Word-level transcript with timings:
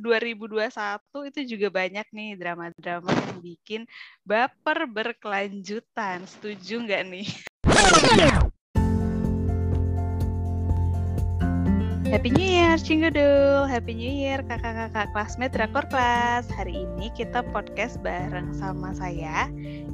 2021 0.00 1.28
itu 1.28 1.40
juga 1.56 1.68
banyak 1.68 2.06
nih 2.08 2.30
drama-drama 2.40 3.12
yang 3.12 3.38
bikin 3.44 3.82
baper 4.24 4.88
berkelanjutan. 4.88 6.24
Setuju 6.24 6.88
nggak 6.88 7.02
nih? 7.12 7.28
Happy 12.10 12.26
New 12.34 12.42
Year, 12.42 12.74
Cinggudul. 12.74 13.70
Happy 13.70 13.94
New 13.94 14.10
Year, 14.10 14.42
kakak-kakak 14.42 15.14
classmate 15.14 15.54
Drakor 15.54 15.86
Kelas. 15.94 16.50
Hari 16.50 16.74
ini 16.74 17.06
kita 17.14 17.46
podcast 17.54 18.02
bareng 18.02 18.50
sama 18.50 18.90
saya, 18.98 19.46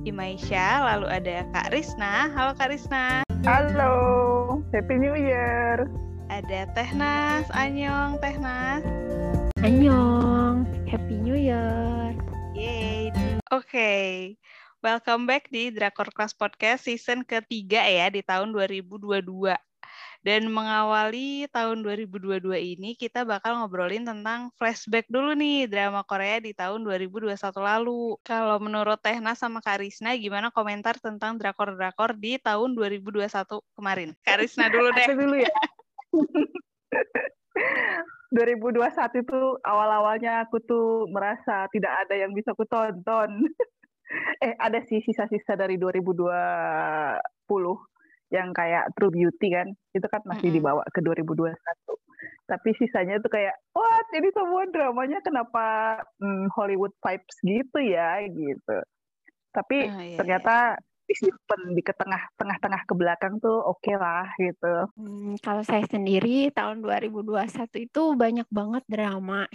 Imaisha, 0.09 0.81
lalu 0.81 1.13
ada 1.13 1.45
Kak 1.53 1.77
Risna. 1.77 2.33
Halo 2.33 2.57
Kak 2.57 2.73
Risna. 2.73 3.21
Halo, 3.45 3.93
Happy 4.73 4.97
New 4.97 5.13
Year. 5.13 5.85
Ada 6.33 6.73
Tehnas, 6.73 7.45
Anyong, 7.53 8.17
Tehnas. 8.25 9.06
Annyeong, 9.67 10.63
Happy 10.87 11.19
New 11.19 11.35
Year. 11.35 12.15
Yeay. 12.55 13.11
Oke, 13.11 13.67
okay. 13.67 14.07
welcome 14.79 15.27
back 15.27 15.51
di 15.51 15.75
Drakor 15.75 16.15
Class 16.15 16.31
Podcast 16.39 16.87
season 16.87 17.27
ketiga 17.27 17.83
ya 17.83 18.07
di 18.07 18.23
tahun 18.23 18.55
2022. 18.55 19.27
Dan 20.23 20.55
mengawali 20.55 21.51
tahun 21.51 21.83
2022 21.83 22.47
ini 22.79 22.95
kita 22.95 23.27
bakal 23.27 23.59
ngobrolin 23.59 24.07
tentang 24.07 24.55
flashback 24.55 25.11
dulu 25.11 25.35
nih 25.35 25.67
drama 25.67 26.07
Korea 26.07 26.39
di 26.39 26.55
tahun 26.55 26.87
2021 26.87 27.35
lalu. 27.59 28.23
Kalau 28.23 28.63
menurut 28.63 29.03
Tehna 29.03 29.35
sama 29.35 29.59
Karisna 29.59 30.15
gimana 30.15 30.55
komentar 30.55 30.95
tentang 31.03 31.43
drakor-drakor 31.43 32.15
di 32.15 32.39
tahun 32.39 32.79
2021 32.79 33.19
kemarin? 33.75 34.15
Karisna 34.23 34.71
dulu 34.71 34.95
deh. 34.95 35.11
dulu 35.11 35.37
ya. 35.43 35.51
2021 38.37 39.25
itu 39.25 39.41
awal-awalnya 39.65 40.45
aku 40.45 40.61
tuh 40.61 41.09
merasa 41.09 41.65
tidak 41.73 42.05
ada 42.05 42.15
yang 42.21 42.37
bisa 42.37 42.53
aku 42.53 42.69
tonton. 42.69 43.49
eh 44.45 44.55
ada 44.61 44.79
sih 44.87 45.01
sisa-sisa 45.03 45.57
dari 45.57 45.81
2020 45.81 46.21
yang 48.31 48.53
kayak 48.55 48.93
True 48.95 49.11
Beauty 49.11 49.49
kan 49.51 49.73
itu 49.95 50.07
kan 50.07 50.23
masih 50.29 50.53
mm 50.53 50.63
-hmm. 50.63 50.63
dibawa 50.63 50.83
ke 50.93 51.01
2021 51.03 51.57
tapi 52.47 52.71
sisanya 52.79 53.19
itu 53.19 53.27
kayak 53.27 53.59
what? 53.75 54.07
Ini 54.15 54.31
semua 54.31 54.63
dramanya 54.71 55.19
kenapa 55.19 55.99
hmm, 56.23 56.47
Hollywood 56.55 56.95
vibes 57.03 57.37
gitu 57.43 57.79
ya? 57.83 58.23
Gitu. 58.23 58.77
Tapi 59.51 59.79
oh, 59.91 59.99
iya, 59.99 60.17
ternyata 60.17 60.79
iya 60.79 60.96
disimpan 61.07 61.61
di 61.73 61.83
ke 61.83 61.95
tengah 61.95 62.29
tengah 62.37 62.83
ke 62.87 62.95
belakang 62.95 63.39
tuh 63.39 63.63
oke 63.63 63.81
okay 63.81 63.95
lah 63.95 64.27
gitu. 64.37 64.91
Hmm, 64.99 65.39
kalau 65.41 65.63
saya 65.63 65.87
sendiri 65.87 66.51
tahun 66.51 66.83
2021 66.83 67.87
itu 67.87 68.03
banyak 68.19 68.49
banget 68.51 68.85
drama, 68.91 69.47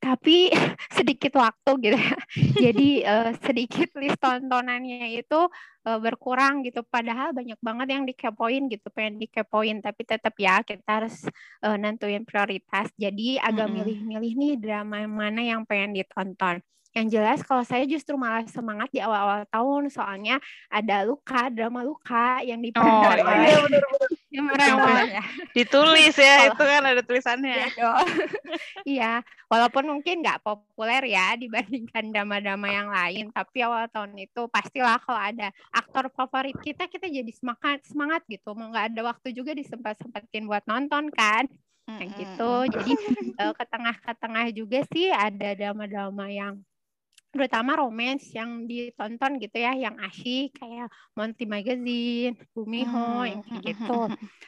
tapi 0.00 0.50
sedikit 0.96 1.36
waktu 1.36 1.70
gitu 1.84 1.96
ya. 1.96 2.16
Jadi 2.68 2.88
uh, 3.04 3.30
sedikit 3.44 3.92
list 4.00 4.18
tontonannya 4.18 5.20
itu 5.20 5.40
uh, 5.86 5.98
berkurang 6.02 6.66
gitu. 6.66 6.82
Padahal 6.82 7.30
banyak 7.30 7.56
banget 7.62 7.88
yang 7.94 8.04
dikepoin 8.04 8.66
gitu, 8.66 8.90
pengen 8.90 9.22
dikepoin, 9.22 9.78
tapi 9.78 10.02
tetap 10.02 10.34
ya 10.36 10.60
kita 10.66 10.82
harus 11.02 11.24
uh, 11.62 11.78
nentuin 11.78 12.26
prioritas. 12.26 12.90
Jadi 12.98 13.38
agak 13.38 13.70
milih-milih 13.70 14.32
nih 14.34 14.54
drama 14.58 15.06
yang 15.06 15.14
mana 15.14 15.40
yang 15.40 15.62
pengen 15.62 15.94
ditonton. 15.94 16.58
Yang 16.96 17.06
jelas 17.12 17.38
kalau 17.44 17.60
saya 17.60 17.84
justru 17.84 18.16
malah 18.16 18.48
semangat 18.48 18.88
di 18.88 19.04
awal-awal 19.04 19.44
tahun 19.52 19.92
soalnya 19.92 20.40
ada 20.72 21.04
luka, 21.04 21.52
drama 21.52 21.84
luka 21.84 22.40
yang 22.40 22.56
di 22.64 22.72
Oh, 22.72 23.12
iya 23.12 23.60
ya. 24.42 25.22
Ditulis 25.56 26.16
ya, 26.16 26.52
itu 26.52 26.62
kan 26.62 26.82
ada 26.84 27.02
tulisannya. 27.02 27.72
Iya, 27.72 27.90
iya, 28.98 29.12
walaupun 29.48 29.88
mungkin 29.88 30.20
nggak 30.20 30.44
populer 30.44 31.02
ya 31.08 31.34
dibandingkan 31.38 32.12
drama-drama 32.12 32.68
yang 32.68 32.88
lain, 32.92 33.24
tapi 33.32 33.64
awal 33.64 33.88
tahun 33.88 34.14
itu 34.20 34.44
pastilah 34.52 35.00
kalau 35.00 35.20
ada 35.20 35.48
aktor 35.72 36.12
favorit 36.12 36.56
kita, 36.60 36.86
kita 36.90 37.08
jadi 37.08 37.32
semangat 37.32 37.84
semangat 37.88 38.22
gitu. 38.28 38.52
Mau 38.52 38.68
nggak 38.68 38.92
ada 38.92 39.00
waktu 39.06 39.32
juga 39.32 39.56
disempat-sempatin 39.56 40.44
buat 40.44 40.64
nonton 40.68 41.08
kan 41.14 41.48
kayak 41.86 42.10
gitu. 42.18 42.52
Jadi 42.74 42.92
uh, 43.38 43.54
ke 43.54 43.64
tengah-ke 43.70 44.12
tengah 44.18 44.46
juga 44.50 44.78
sih 44.90 45.06
ada 45.14 45.54
drama-drama 45.54 46.26
yang 46.28 46.54
terutama 47.36 47.76
romance 47.76 48.32
yang 48.32 48.64
ditonton 48.64 49.36
gitu 49.36 49.60
ya 49.60 49.76
yang 49.76 49.92
asyik 50.00 50.56
kayak 50.56 50.88
Monty 51.12 51.44
Magazine, 51.44 52.32
Bumiho 52.56 53.20
hmm. 53.20 53.28
yang 53.28 53.40
kayak 53.44 53.62
gitu. 53.76 54.00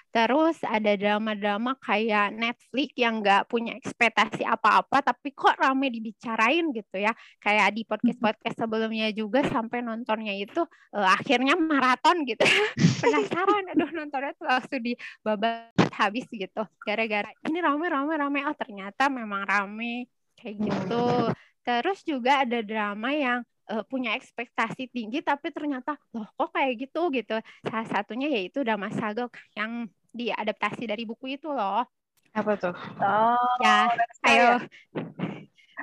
Terus 0.08 0.56
ada 0.64 0.96
drama-drama 0.96 1.76
kayak 1.76 2.32
Netflix 2.32 2.96
yang 2.96 3.20
nggak 3.20 3.44
punya 3.52 3.76
ekspektasi 3.76 4.48
apa-apa 4.48 5.04
tapi 5.04 5.36
kok 5.36 5.60
rame 5.60 5.92
dibicarain 5.92 6.72
gitu 6.72 6.96
ya. 6.96 7.12
Kayak 7.44 7.76
di 7.76 7.84
podcast-podcast 7.84 8.56
sebelumnya 8.56 9.12
juga 9.12 9.44
sampai 9.44 9.84
nontonnya 9.84 10.32
itu 10.32 10.64
uh, 10.96 11.08
akhirnya 11.12 11.54
maraton 11.60 12.24
gitu. 12.24 12.42
Penasaran 13.04 13.76
aduh 13.76 13.90
nontonnya 13.92 14.32
tuh 14.40 14.48
langsung 14.48 14.80
dibabat 14.80 15.92
habis 15.92 16.24
gitu. 16.32 16.64
Gara-gara 16.80 17.28
ini 17.44 17.60
rame 17.60 17.86
rame 17.92 18.12
rame 18.16 18.40
oh 18.48 18.56
ternyata 18.56 19.12
memang 19.12 19.44
rame 19.44 20.08
kayak 20.40 20.56
gitu. 20.56 21.28
Terus 21.68 22.00
juga 22.00 22.48
ada 22.48 22.64
drama 22.64 23.12
yang 23.12 23.44
uh, 23.68 23.84
punya 23.84 24.16
ekspektasi 24.16 24.88
tinggi 24.88 25.20
tapi 25.20 25.52
ternyata 25.52 26.00
loh 26.16 26.24
kok 26.32 26.48
kayak 26.56 26.88
gitu 26.88 27.12
gitu. 27.12 27.36
Salah 27.60 27.84
satunya 27.84 28.32
yaitu 28.32 28.64
drama 28.64 28.88
Sagok 28.88 29.36
yang 29.52 29.84
diadaptasi 30.16 30.88
dari 30.88 31.04
buku 31.04 31.36
itu 31.36 31.52
loh. 31.52 31.84
Apa 32.32 32.56
tuh? 32.56 32.72
Oh, 33.04 33.52
ya, 33.60 33.92
ayo. 34.24 34.64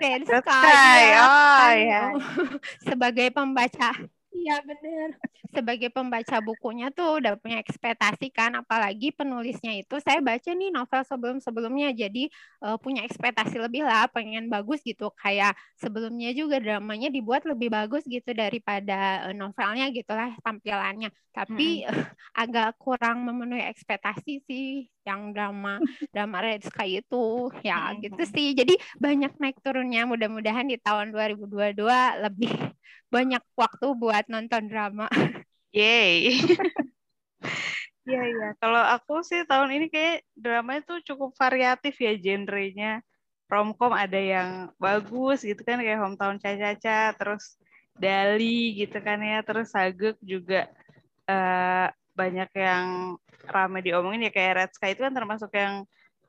Red 0.02 0.26
Sky. 0.26 1.06
Oh, 1.22 1.70
ya. 1.78 2.04
Sebagai 2.90 3.30
pembaca 3.30 3.94
Iya 4.36 4.60
benar. 4.68 5.10
Sebagai 5.56 5.90
pembaca 5.96 6.38
bukunya 6.44 6.92
tuh 6.92 7.24
udah 7.24 7.40
punya 7.40 7.64
ekspektasi 7.64 8.28
kan, 8.36 8.52
apalagi 8.60 9.16
penulisnya 9.16 9.80
itu 9.80 9.96
saya 10.04 10.20
baca 10.20 10.52
nih 10.52 10.70
novel 10.76 11.02
sebelum-sebelumnya, 11.08 11.96
jadi 11.96 12.28
uh, 12.60 12.76
punya 12.76 13.08
ekspektasi 13.08 13.56
lebih 13.56 13.88
lah, 13.88 14.12
pengen 14.12 14.52
bagus 14.52 14.84
gitu. 14.84 15.08
Kayak 15.16 15.56
sebelumnya 15.80 16.36
juga 16.36 16.60
dramanya 16.60 17.08
dibuat 17.08 17.48
lebih 17.48 17.72
bagus 17.72 18.04
gitu 18.04 18.36
daripada 18.36 19.32
uh, 19.32 19.34
novelnya 19.34 19.88
gitulah 19.96 20.36
tampilannya. 20.44 21.10
Tapi 21.32 21.88
hmm. 21.88 21.90
uh, 21.96 22.06
agak 22.36 22.76
kurang 22.76 23.24
memenuhi 23.24 23.64
ekspektasi 23.64 24.44
sih 24.44 24.92
yang 25.06 25.32
drama 25.32 25.78
drama 26.10 26.38
Red 26.42 26.66
Sky 26.66 27.00
itu 27.06 27.54
ya 27.62 27.94
gitu 28.02 28.22
sih 28.26 28.58
jadi 28.58 28.74
banyak 28.98 29.38
naik 29.38 29.62
turunnya 29.62 30.10
mudah-mudahan 30.10 30.66
di 30.66 30.82
tahun 30.82 31.14
2022 31.14 31.78
lebih 32.26 32.52
banyak 33.16 33.44
waktu 33.56 33.88
buat 33.96 34.26
nonton 34.28 34.68
drama. 34.68 35.08
Yay. 35.72 36.36
Iya 38.06 38.22
iya. 38.22 38.48
Kalau 38.62 38.86
aku 38.86 39.26
sih 39.26 39.50
tahun 39.50 39.82
ini 39.82 39.90
kayak 39.90 40.30
drama 40.38 40.78
itu 40.78 41.02
cukup 41.10 41.34
variatif 41.42 41.98
ya 41.98 42.14
genrenya. 42.14 43.02
Romcom 43.50 43.98
ada 43.98 44.18
yang 44.18 44.70
bagus 44.78 45.42
gitu 45.42 45.62
kan 45.66 45.82
kayak 45.82 45.98
Hometown 46.02 46.38
Caca-Caca, 46.38 47.18
terus 47.18 47.58
Dali 47.98 48.78
gitu 48.78 48.98
kan 49.02 49.18
ya, 49.26 49.42
terus 49.42 49.74
Sagek 49.74 50.22
juga 50.22 50.70
uh, 51.26 51.90
banyak 52.14 52.50
yang 52.54 53.18
rame 53.48 53.80
diomongin 53.82 54.28
ya 54.28 54.32
kayak 54.34 54.54
Red 54.58 54.72
Sky 54.76 54.94
itu 54.94 55.02
kan 55.06 55.14
termasuk 55.14 55.52
yang 55.56 55.86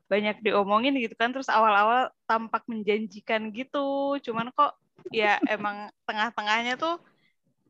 banyak 0.07 0.39
diomongin 0.39 0.95
gitu 1.03 1.13
kan 1.19 1.35
terus 1.35 1.51
awal-awal 1.51 2.07
tampak 2.23 2.63
menjanjikan 2.65 3.51
gitu. 3.51 4.15
Cuman 4.23 4.49
kok 4.55 4.75
ya 5.11 5.39
emang 5.47 5.91
tengah-tengahnya 6.07 6.79
tuh 6.79 6.99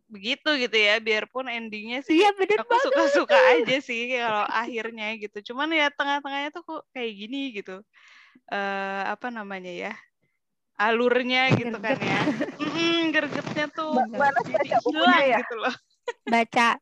begitu 0.08 0.56
gitu 0.56 0.78
ya 0.80 1.03
biarpun 1.03 1.52
endingnya 1.52 2.00
sih 2.00 2.16
iya, 2.16 2.31
bener 2.31 2.63
aku 2.63 2.80
suka-suka 2.80 3.35
aja 3.35 3.78
sih 3.84 4.16
kalau 4.16 4.46
akhirnya 4.47 5.18
gitu. 5.19 5.52
Cuman 5.52 5.74
ya 5.74 5.91
tengah-tengahnya 5.91 6.50
tuh 6.53 6.64
kok 6.64 6.81
kayak 6.94 7.12
gini 7.18 7.52
gitu. 7.58 7.82
Uh, 8.47 9.03
apa 9.11 9.28
namanya 9.28 9.73
ya 9.73 9.94
alurnya 10.78 11.52
gitu 11.58 11.76
kan 11.82 11.97
ya. 11.97 12.22
Mm, 12.61 13.09
gergetnya 13.09 13.66
tuh 13.73 13.97
hilang 14.94 15.26
ya? 15.26 15.41
gitu 15.41 15.55
loh. 15.58 15.76
Baca 16.29 16.78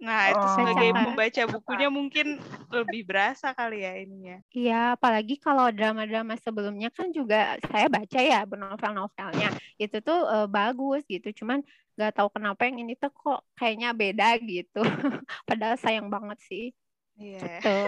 Nah, 0.00 0.32
itu 0.32 0.40
oh. 0.40 0.52
sebagai 0.56 0.88
pembaca 0.96 1.42
bukunya 1.44 1.88
mungkin 1.92 2.26
lebih 2.72 3.04
berasa 3.04 3.52
kali 3.52 3.84
ya 3.84 4.00
ininya. 4.00 4.40
Iya, 4.48 4.96
apalagi 4.96 5.36
kalau 5.36 5.68
drama-drama 5.68 6.40
sebelumnya 6.40 6.88
kan 6.88 7.12
juga 7.12 7.60
saya 7.68 7.86
baca 7.92 8.20
ya 8.20 8.48
novel-novelnya. 8.48 9.52
Itu 9.76 10.00
tuh 10.00 10.24
uh, 10.24 10.48
bagus 10.48 11.04
gitu. 11.04 11.44
Cuman 11.44 11.60
nggak 12.00 12.16
tahu 12.16 12.32
kenapa 12.32 12.64
yang 12.64 12.80
ini 12.80 12.96
tuh 12.96 13.12
kok 13.12 13.44
kayaknya 13.60 13.92
beda 13.92 14.40
gitu. 14.40 14.80
Padahal 15.48 15.76
sayang 15.76 16.08
banget 16.08 16.40
sih. 16.48 16.72
Iya. 17.20 17.60
Gitu. 17.60 17.78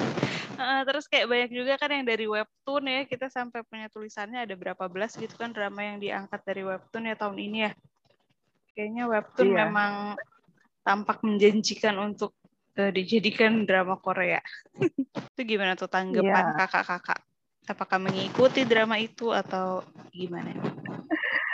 uh, 0.64 0.80
terus 0.88 1.04
kayak 1.12 1.28
banyak 1.28 1.50
juga 1.52 1.76
kan 1.76 1.92
yang 1.92 2.08
dari 2.08 2.24
webtoon 2.24 2.88
ya. 2.88 3.04
Kita 3.04 3.28
sampai 3.28 3.68
punya 3.68 3.92
tulisannya 3.92 4.48
ada 4.48 4.56
berapa 4.56 4.88
belas 4.88 5.12
gitu 5.12 5.36
kan 5.36 5.52
drama 5.52 5.84
yang 5.84 6.00
diangkat 6.00 6.40
dari 6.40 6.64
webtoon 6.64 7.04
ya 7.04 7.20
tahun 7.20 7.36
ini 7.36 7.58
ya. 7.68 7.72
Kayaknya 8.72 9.04
webtoon 9.12 9.48
iya. 9.52 9.68
memang 9.68 9.92
tampak 10.80 11.20
menjanjikan 11.22 11.96
untuk 12.00 12.36
uh, 12.76 12.90
dijadikan 12.90 13.64
drama 13.68 14.00
Korea. 14.00 14.40
itu 15.36 15.42
gimana 15.44 15.76
tuh 15.76 15.88
tanggapan 15.88 16.56
kakak 16.56 16.84
kakak-kakak 16.84 17.20
apakah 17.70 18.02
mengikuti 18.02 18.66
drama 18.66 18.98
itu 18.98 19.30
atau 19.30 19.86
gimana? 20.10 20.50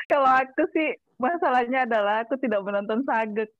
Kalau 0.08 0.30
aku 0.32 0.64
sih 0.72 0.96
masalahnya 1.20 1.84
adalah 1.84 2.24
aku 2.24 2.40
tidak 2.40 2.64
menonton 2.64 3.04
Sagek. 3.04 3.52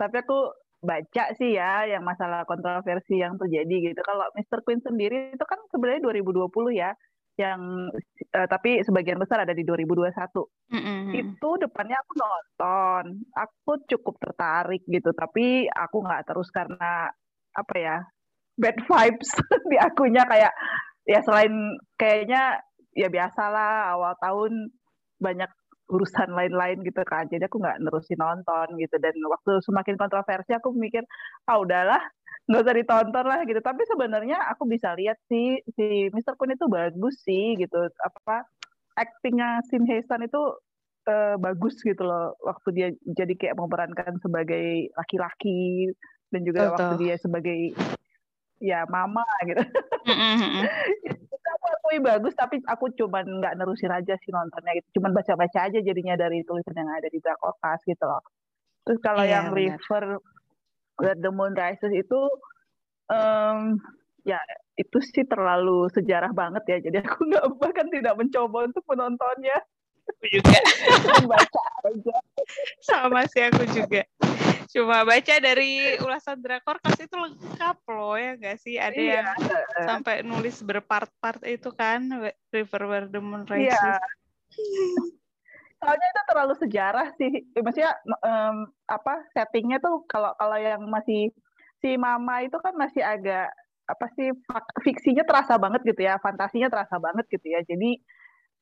Tapi 0.00 0.16
aku 0.24 0.54
baca 0.78 1.24
sih 1.34 1.58
ya 1.58 1.84
yang 1.90 2.06
masalah 2.06 2.46
kontroversi 2.48 3.20
yang 3.20 3.36
terjadi 3.36 3.92
gitu. 3.92 4.00
Kalau 4.00 4.24
Mr. 4.38 4.64
Queen 4.64 4.80
sendiri 4.80 5.34
itu 5.34 5.44
kan 5.44 5.58
sebenarnya 5.68 6.06
2020 6.06 6.48
ya 6.72 6.94
yang 7.38 7.88
uh, 8.34 8.48
tapi 8.50 8.82
sebagian 8.82 9.16
besar 9.16 9.46
ada 9.46 9.54
di 9.54 9.62
2021. 9.62 10.10
Mm-hmm. 10.74 11.14
Itu 11.14 11.50
depannya 11.62 11.96
aku 12.02 12.12
nonton, 12.18 13.04
aku 13.32 13.70
cukup 13.86 14.18
tertarik 14.18 14.82
gitu, 14.90 15.14
tapi 15.14 15.70
aku 15.70 16.02
nggak 16.02 16.26
terus 16.26 16.50
karena 16.50 17.08
apa 17.54 17.74
ya 17.78 17.96
bad 18.58 18.78
vibes 18.84 19.30
di 19.70 19.76
akunya 19.78 20.26
kayak 20.26 20.52
ya 21.06 21.22
selain 21.22 21.54
kayaknya 21.94 22.58
ya 22.92 23.08
biasalah 23.08 23.94
awal 23.94 24.12
tahun 24.18 24.74
banyak 25.22 25.50
urusan 25.88 26.36
lain-lain 26.36 26.84
gitu 26.84 27.00
kan 27.08 27.24
jadi 27.32 27.48
aku 27.48 27.64
nggak 27.64 27.80
nerusin 27.80 28.20
nonton 28.20 28.76
gitu 28.76 28.96
dan 29.00 29.14
waktu 29.24 29.62
semakin 29.64 29.96
kontroversi 29.96 30.52
aku 30.52 30.76
mikir 30.76 31.00
ah 31.48 31.56
udahlah 31.56 32.02
nggak 32.48 32.64
usah 32.64 32.76
ditonton 32.80 33.26
lah 33.28 33.40
gitu 33.44 33.60
tapi 33.60 33.84
sebenarnya 33.84 34.40
aku 34.48 34.64
bisa 34.64 34.96
lihat 34.96 35.20
sih 35.28 35.60
si 35.76 36.08
Mr. 36.08 36.32
Kun 36.40 36.56
itu 36.56 36.64
bagus 36.64 37.20
sih 37.20 37.60
gitu 37.60 37.92
apa 38.00 38.48
aktingnya 38.96 39.60
Shin 39.68 39.84
Hye 39.84 40.00
Sun 40.08 40.24
itu 40.24 40.56
uh, 41.08 41.36
bagus 41.36 41.76
gitu 41.84 42.00
loh 42.00 42.32
waktu 42.40 42.68
dia 42.72 42.88
jadi 43.04 43.36
kayak 43.36 43.56
memerankan 43.60 44.16
sebagai 44.24 44.88
laki-laki 44.96 45.92
dan 46.32 46.40
juga 46.44 46.72
Betul. 46.72 46.72
waktu 46.72 46.94
dia 47.04 47.14
sebagai 47.20 47.60
ya 48.58 48.88
mama 48.88 49.24
gitu 49.44 49.62
mm-hmm. 50.08 50.64
itu 51.36 51.48
aku 51.52 51.66
akui 51.68 51.98
bagus 52.00 52.32
tapi 52.32 52.64
aku 52.64 52.90
cuman 52.96 53.44
nggak 53.44 53.54
nerusin 53.60 53.92
aja 53.92 54.16
sih 54.24 54.32
nontonnya 54.32 54.72
gitu 54.80 54.98
cuman 54.98 55.14
baca-baca 55.14 55.68
aja 55.70 55.78
jadinya 55.84 56.16
dari 56.18 56.42
tulisan 56.48 56.74
yang 56.74 56.90
ada 56.90 57.12
di 57.12 57.20
Drakor 57.22 57.54
gitu 57.84 58.04
loh 58.08 58.24
terus 58.88 58.98
kalau 59.04 59.20
yeah, 59.20 59.40
yang 59.40 59.52
bener. 59.52 59.78
River 59.78 60.04
Where 60.98 61.18
the 61.18 61.30
Moon 61.30 61.54
Rises 61.54 61.94
itu 61.94 62.20
um, 63.08 63.78
ya 64.26 64.38
itu 64.78 64.98
sih 65.02 65.24
terlalu 65.26 65.90
sejarah 65.90 66.30
banget 66.30 66.64
ya. 66.68 66.78
Jadi 66.84 66.98
aku 67.02 67.26
nggak 67.26 67.46
bahkan 67.62 67.88
tidak 67.90 68.14
mencoba 68.14 68.68
untuk 68.68 68.84
menontonnya. 68.86 69.58
Aku 70.08 70.24
juga. 70.32 70.58
Baca 71.26 71.62
aja. 71.84 72.16
Sama 72.80 73.20
sih 73.28 73.42
aku 73.44 73.64
juga. 73.70 74.02
Cuma 74.68 75.00
baca 75.04 75.34
dari 75.40 75.96
ulasan 76.00 76.44
drakor 76.44 76.76
kas 76.84 77.00
itu 77.00 77.16
lengkap 77.16 77.76
loh 77.88 78.16
ya 78.20 78.36
nggak 78.36 78.56
sih? 78.60 78.76
Ada 78.76 79.00
iya. 79.00 79.12
yang 79.20 79.28
sampai 79.84 80.20
nulis 80.20 80.60
berpart-part 80.60 81.40
itu 81.48 81.72
kan 81.72 82.04
River 82.52 82.82
Where 82.84 83.08
the 83.08 83.20
Moon 83.20 83.48
Rises. 83.48 83.72
iya. 83.72 83.96
Soalnya 85.78 86.06
itu 86.10 86.22
terlalu 86.26 86.54
sejarah 86.58 87.08
sih. 87.18 87.32
Maksudnya 87.54 87.92
um, 88.22 88.68
apa 88.90 89.24
settingnya 89.34 89.78
tuh 89.78 90.02
kalau 90.10 90.34
kalau 90.36 90.58
yang 90.58 90.82
masih 90.90 91.30
si 91.78 91.94
mama 91.94 92.42
itu 92.42 92.58
kan 92.58 92.74
masih 92.74 93.02
agak 93.02 93.50
apa 93.88 94.06
sih 94.18 94.28
fiksinya 94.84 95.24
terasa 95.24 95.56
banget 95.56 95.80
gitu 95.86 96.04
ya 96.04 96.20
fantasinya 96.20 96.68
terasa 96.68 96.98
banget 96.98 97.24
gitu 97.30 97.46
ya. 97.46 97.62
Jadi 97.64 97.98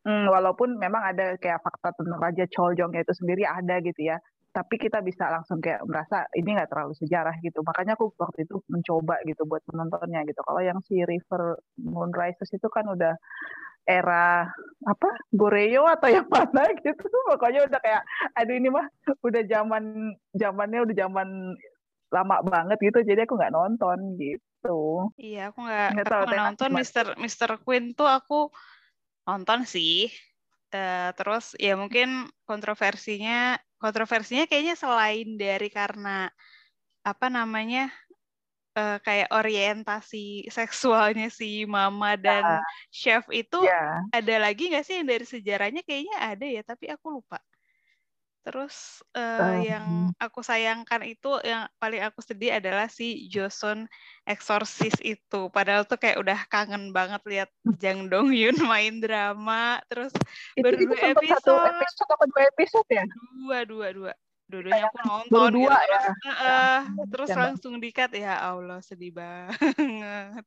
hmm, 0.06 0.26
walaupun 0.30 0.76
memang 0.76 1.02
ada 1.02 1.34
kayak 1.40 1.64
fakta 1.64 1.96
tentang 1.96 2.20
Raja 2.20 2.44
Choljongnya 2.46 3.02
itu 3.02 3.14
sendiri 3.16 3.42
ada 3.48 3.80
gitu 3.80 4.12
ya 4.12 4.20
tapi 4.56 4.80
kita 4.80 5.04
bisa 5.04 5.28
langsung 5.28 5.60
kayak 5.60 5.84
merasa 5.84 6.24
ini 6.32 6.56
nggak 6.56 6.72
terlalu 6.72 6.96
sejarah 6.96 7.36
gitu. 7.44 7.60
Makanya 7.60 7.92
aku 7.92 8.08
waktu 8.16 8.48
itu 8.48 8.56
mencoba 8.72 9.20
gitu 9.28 9.44
buat 9.44 9.60
menontonnya 9.68 10.24
gitu. 10.24 10.40
Kalau 10.40 10.64
yang 10.64 10.80
si 10.88 10.96
River 11.04 11.60
Moonrises 11.76 12.48
itu 12.48 12.64
kan 12.72 12.88
udah 12.88 13.12
era 13.86 14.50
apa 14.82 15.08
Goreyo 15.30 15.86
atau 15.86 16.10
yang 16.10 16.26
mana 16.26 16.66
gitu 16.84 17.06
pokoknya 17.30 17.70
udah 17.70 17.80
kayak 17.80 18.02
aduh 18.34 18.54
ini 18.58 18.68
mah 18.68 18.86
udah 19.22 19.42
zaman 19.46 20.14
zamannya 20.34 20.82
udah 20.90 20.96
zaman 21.06 21.28
lama 22.10 22.36
banget 22.42 22.78
gitu. 22.82 23.02
Jadi 23.02 23.26
aku 23.26 23.34
nggak 23.38 23.54
nonton 23.54 23.98
gitu. 24.18 25.10
Iya 25.18 25.54
aku 25.54 25.58
nggak 25.62 25.88
aku 26.02 26.24
nggak 26.26 26.42
nonton. 26.50 26.70
Mister 26.74 27.06
Mister 27.18 27.50
Queen 27.62 27.94
tuh 27.94 28.10
aku 28.10 28.50
nonton 29.26 29.66
sih. 29.66 30.10
Uh, 30.74 31.14
terus 31.14 31.54
ya 31.62 31.78
mungkin 31.78 32.26
kontroversinya 32.42 33.54
kontroversinya 33.78 34.50
kayaknya 34.50 34.74
selain 34.74 35.38
dari 35.38 35.70
karena 35.70 36.26
apa 37.06 37.30
namanya 37.30 37.86
uh, 38.76 39.00
kayak 39.00 39.32
orientasi 39.32 40.46
seksualnya 40.52 41.32
si 41.32 41.64
mama 41.64 42.14
dan 42.14 42.60
uh, 42.60 42.62
chef 42.92 43.24
itu 43.32 43.64
yeah. 43.64 44.04
ada 44.12 44.36
lagi 44.38 44.70
nggak 44.70 44.84
sih 44.84 45.00
yang 45.00 45.08
dari 45.08 45.26
sejarahnya 45.26 45.82
kayaknya 45.82 46.16
ada 46.20 46.46
ya 46.46 46.62
tapi 46.62 46.92
aku 46.92 47.18
lupa 47.18 47.40
Terus 48.46 49.02
uh, 49.18 49.42
uh, 49.42 49.58
yang 49.58 50.14
aku 50.22 50.38
sayangkan 50.38 51.02
itu 51.02 51.34
yang 51.42 51.66
paling 51.82 51.98
aku 52.06 52.22
sedih 52.22 52.54
adalah 52.54 52.86
si 52.86 53.26
Joseon 53.26 53.90
Exorcist 54.22 55.02
itu. 55.02 55.50
Padahal 55.50 55.82
tuh 55.82 55.98
kayak 55.98 56.22
udah 56.22 56.38
kangen 56.46 56.94
banget 56.94 57.18
lihat 57.26 57.50
Jang 57.82 58.06
Dong 58.06 58.30
Yun 58.30 58.54
main 58.62 59.02
drama. 59.02 59.82
Terus 59.90 60.14
itu, 60.54 60.62
baru 60.62 60.78
itu 60.78 60.86
dua 60.86 60.98
episode. 61.10 61.42
Satu 61.42 61.74
episode 61.74 62.10
atau 62.14 62.26
dua 62.30 62.42
episode 62.46 62.88
ya? 62.94 63.04
Dua, 63.34 63.58
dua, 63.66 63.86
dua. 63.90 64.12
Dua-duanya 64.46 64.86
aku 64.86 64.98
nonton 65.02 65.50
dua, 65.58 65.74
gitu. 65.74 65.90
ya. 65.90 66.00
Terus, 66.00 66.38
uh, 66.38 66.80
terus 67.10 67.30
langsung 67.34 67.74
dikat 67.82 68.14
ya 68.14 68.38
Allah 68.38 68.78
sedih 68.78 69.10
banget. 69.10 70.44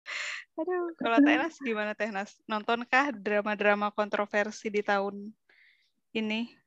Aduh, 0.55 0.95
kalau 0.95 1.17
Tehnas 1.19 1.55
gimana 1.59 1.91
Tehnas? 1.91 2.39
Nontonkah 2.47 3.11
drama-drama 3.11 3.91
kontroversi 3.91 4.71
di 4.71 4.79
tahun 4.79 5.35
ini? 6.15 6.59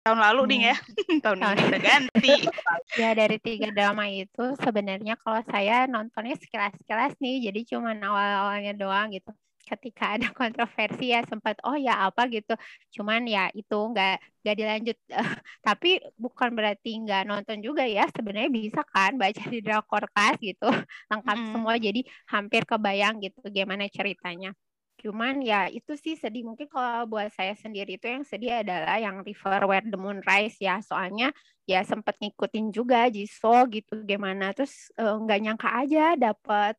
tahun 0.00 0.20
lalu 0.20 0.42
hmm. 0.42 0.50
nih 0.50 0.60
ya 0.70 0.76
tahun 1.20 1.38
ini 1.44 1.62
udah 1.68 1.82
ganti 1.82 2.34
ya 3.00 3.10
dari 3.12 3.36
tiga 3.38 3.68
drama 3.70 4.08
itu 4.08 4.44
sebenarnya 4.60 5.14
kalau 5.20 5.40
saya 5.46 5.84
nontonnya 5.86 6.36
sekilas-sekilas 6.40 7.14
nih 7.20 7.50
jadi 7.50 7.60
cuma 7.76 7.92
awal-awalnya 7.94 8.72
doang 8.74 9.12
gitu 9.12 9.30
ketika 9.76 10.18
ada 10.18 10.28
kontroversi 10.40 11.14
ya 11.14 11.22
sempat 11.26 11.58
oh 11.62 11.76
ya 11.78 12.06
apa 12.10 12.26
gitu 12.26 12.54
cuman 12.98 13.26
ya 13.26 13.48
itu 13.54 13.78
nggak 13.78 14.16
nggak 14.42 14.56
dilanjut 14.56 14.98
tapi 15.66 16.00
bukan 16.18 16.50
berarti 16.56 16.90
nggak 17.06 17.22
nonton 17.28 17.58
juga 17.62 17.86
ya 17.86 18.08
sebenarnya 18.10 18.50
bisa 18.50 18.80
kan 18.88 19.14
baca 19.14 19.42
di 19.46 19.58
drakor 19.62 20.04
gitu 20.42 20.68
lengkap 21.10 21.38
mm. 21.38 21.48
semua 21.54 21.74
jadi 21.78 22.00
hampir 22.28 22.62
kebayang 22.66 23.22
gitu 23.22 23.40
gimana 23.52 23.86
ceritanya 23.86 24.50
Cuman 25.00 25.40
ya 25.40 25.64
itu 25.72 25.96
sih 25.96 26.14
sedih. 26.14 26.44
Mungkin 26.44 26.68
kalau 26.68 27.08
buat 27.08 27.32
saya 27.32 27.56
sendiri 27.56 27.96
itu 27.96 28.04
yang 28.04 28.20
sedih 28.20 28.60
adalah 28.60 29.00
yang 29.00 29.24
River 29.24 29.64
Where 29.64 29.88
the 29.88 29.96
Moon 29.96 30.20
Rise 30.20 30.60
ya. 30.60 30.84
Soalnya 30.84 31.32
ya 31.64 31.80
sempat 31.88 32.20
ngikutin 32.20 32.68
juga 32.68 33.08
Jisoo 33.08 33.64
gitu 33.72 34.04
gimana. 34.04 34.52
Terus 34.52 34.92
eh, 35.00 35.16
nggak 35.16 35.38
uh, 35.40 35.42
nyangka 35.48 35.68
aja 35.72 36.04
dapat 36.20 36.76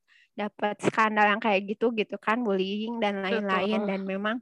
dapat 0.47 0.75
skandal 0.81 1.25
yang 1.29 1.41
kayak 1.41 1.69
gitu 1.69 1.93
gitu 1.93 2.15
kan 2.17 2.41
bullying 2.41 2.97
dan 2.97 3.21
lain-lain. 3.21 3.85
Dan 3.85 4.01
memang 4.07 4.37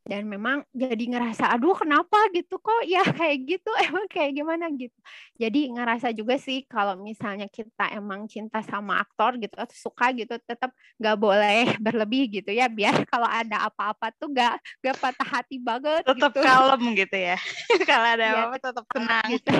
dan 0.00 0.24
memang 0.24 0.64
jadi 0.72 1.12
ngerasa 1.12 1.52
aduh 1.52 1.76
kenapa 1.76 2.16
gitu 2.32 2.56
kok? 2.56 2.82
Ya 2.90 3.04
kayak 3.04 3.46
gitu. 3.46 3.70
Emang 3.86 4.08
kayak 4.08 4.32
gimana 4.32 4.66
gitu. 4.72 4.96
Jadi 5.36 5.70
ngerasa 5.70 6.10
juga 6.16 6.40
sih 6.40 6.64
kalau 6.66 6.98
misalnya 6.98 7.46
kita 7.46 7.92
emang 7.94 8.26
cinta 8.26 8.64
sama 8.64 8.98
aktor 8.98 9.36
gitu 9.36 9.54
atau 9.54 9.76
suka 9.76 10.10
gitu 10.16 10.34
tetap 10.42 10.72
nggak 10.98 11.16
boleh 11.20 11.60
berlebih 11.84 12.42
gitu 12.42 12.50
ya. 12.50 12.66
Biar 12.66 13.04
kalau 13.06 13.28
ada 13.28 13.68
apa-apa 13.68 14.10
tuh 14.16 14.32
nggak 14.32 14.54
nggak 14.82 14.96
patah 14.98 15.28
hati 15.28 15.56
banget 15.60 16.02
tetap 16.02 16.32
gitu. 16.32 16.42
kalem 16.42 16.82
gitu 16.96 17.16
ya. 17.16 17.36
Kalau 17.84 18.06
ada 18.08 18.24
iya, 18.24 18.32
apa-apa 18.34 18.56
tetap 18.58 18.84
tenang. 18.90 19.28
gitu 19.36 19.52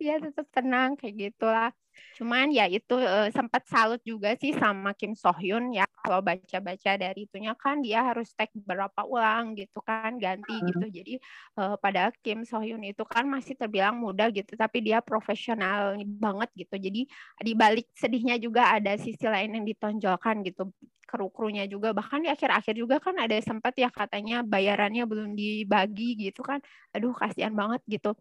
Iya 0.00 0.12
tetap 0.24 0.46
tenang 0.54 0.96
kayak 0.98 1.14
gitulah 1.16 1.70
Cuman 2.18 2.50
ya 2.50 2.66
itu 2.66 2.98
uh, 2.98 3.30
sempat 3.30 3.62
salut 3.70 4.02
juga 4.02 4.34
sih 4.34 4.50
sama 4.54 4.90
Kim 4.94 5.14
So 5.14 5.30
Hyun 5.30 5.70
ya 5.70 5.86
kalau 6.02 6.18
baca-baca 6.18 6.98
dari 6.98 7.30
itunya 7.30 7.54
kan 7.54 7.78
dia 7.78 8.02
harus 8.02 8.34
take 8.34 8.54
berapa 8.54 9.06
ulang 9.06 9.54
gitu 9.54 9.78
kan 9.82 10.18
ganti 10.18 10.50
hmm. 10.58 10.66
gitu. 10.66 10.86
Jadi 10.90 11.14
uh, 11.62 11.78
pada 11.78 12.10
Kim 12.22 12.42
So 12.42 12.58
Hyun 12.58 12.82
itu 12.82 13.06
kan 13.06 13.26
masih 13.30 13.54
terbilang 13.54 13.98
muda 13.98 14.30
gitu 14.34 14.58
tapi 14.58 14.82
dia 14.82 14.98
profesional 14.98 15.94
banget 16.02 16.50
gitu. 16.58 16.74
Jadi 16.74 17.06
di 17.42 17.52
balik 17.54 17.86
sedihnya 17.94 18.34
juga 18.42 18.74
ada 18.74 18.98
sisi 18.98 19.26
lain 19.26 19.54
yang 19.62 19.64
ditonjolkan 19.66 20.42
gitu 20.42 20.74
kru-krunya 21.08 21.64
juga 21.64 21.96
bahkan 21.96 22.20
di 22.20 22.28
akhir-akhir 22.28 22.76
juga 22.76 23.00
kan 23.00 23.16
ada 23.16 23.32
sempat 23.40 23.72
ya 23.80 23.88
katanya 23.88 24.44
bayarannya 24.44 25.08
belum 25.08 25.32
dibagi 25.32 26.20
gitu 26.20 26.44
kan 26.44 26.60
aduh 26.92 27.16
kasihan 27.16 27.56
banget 27.56 27.80
gitu 27.88 28.12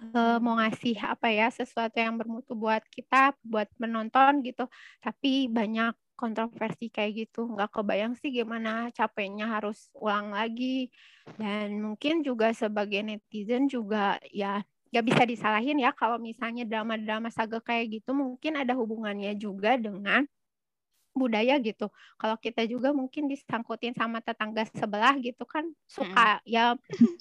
uh, 0.00 0.38
mau 0.42 0.58
ngasih 0.58 0.98
apa 1.02 1.30
ya 1.30 1.48
sesuatu 1.52 1.96
yang 1.98 2.18
bermutu 2.18 2.56
buat 2.56 2.82
kita 2.90 3.36
buat 3.44 3.68
menonton 3.78 4.42
gitu. 4.42 4.66
Tapi 5.02 5.46
banyak 5.50 5.94
kontroversi 6.14 6.88
kayak 6.90 7.12
gitu. 7.28 7.50
Nggak 7.50 7.70
kebayang 7.74 8.14
sih 8.18 8.30
gimana 8.30 8.90
capeknya 8.94 9.50
harus 9.50 9.90
ulang 9.98 10.34
lagi. 10.34 10.90
Dan 11.38 11.80
mungkin 11.82 12.22
juga 12.26 12.50
sebagai 12.54 13.02
netizen 13.04 13.66
juga 13.70 14.18
ya 14.30 14.62
nggak 14.94 15.04
bisa 15.10 15.22
disalahin 15.26 15.82
ya 15.82 15.90
kalau 15.90 16.22
misalnya 16.22 16.62
drama-drama 16.62 17.28
saga 17.30 17.58
kayak 17.62 18.00
gitu. 18.02 18.14
Mungkin 18.14 18.60
ada 18.62 18.72
hubungannya 18.78 19.34
juga 19.38 19.74
dengan 19.78 20.26
budaya 21.14 21.56
gitu. 21.62 21.88
Kalau 22.18 22.36
kita 22.36 22.66
juga 22.66 22.90
mungkin 22.90 23.30
disangkutin 23.30 23.94
sama 23.94 24.18
tetangga 24.18 24.66
sebelah 24.74 25.14
gitu 25.22 25.46
kan 25.46 25.64
suka 25.86 26.42
hmm. 26.42 26.50
ya 26.50 26.64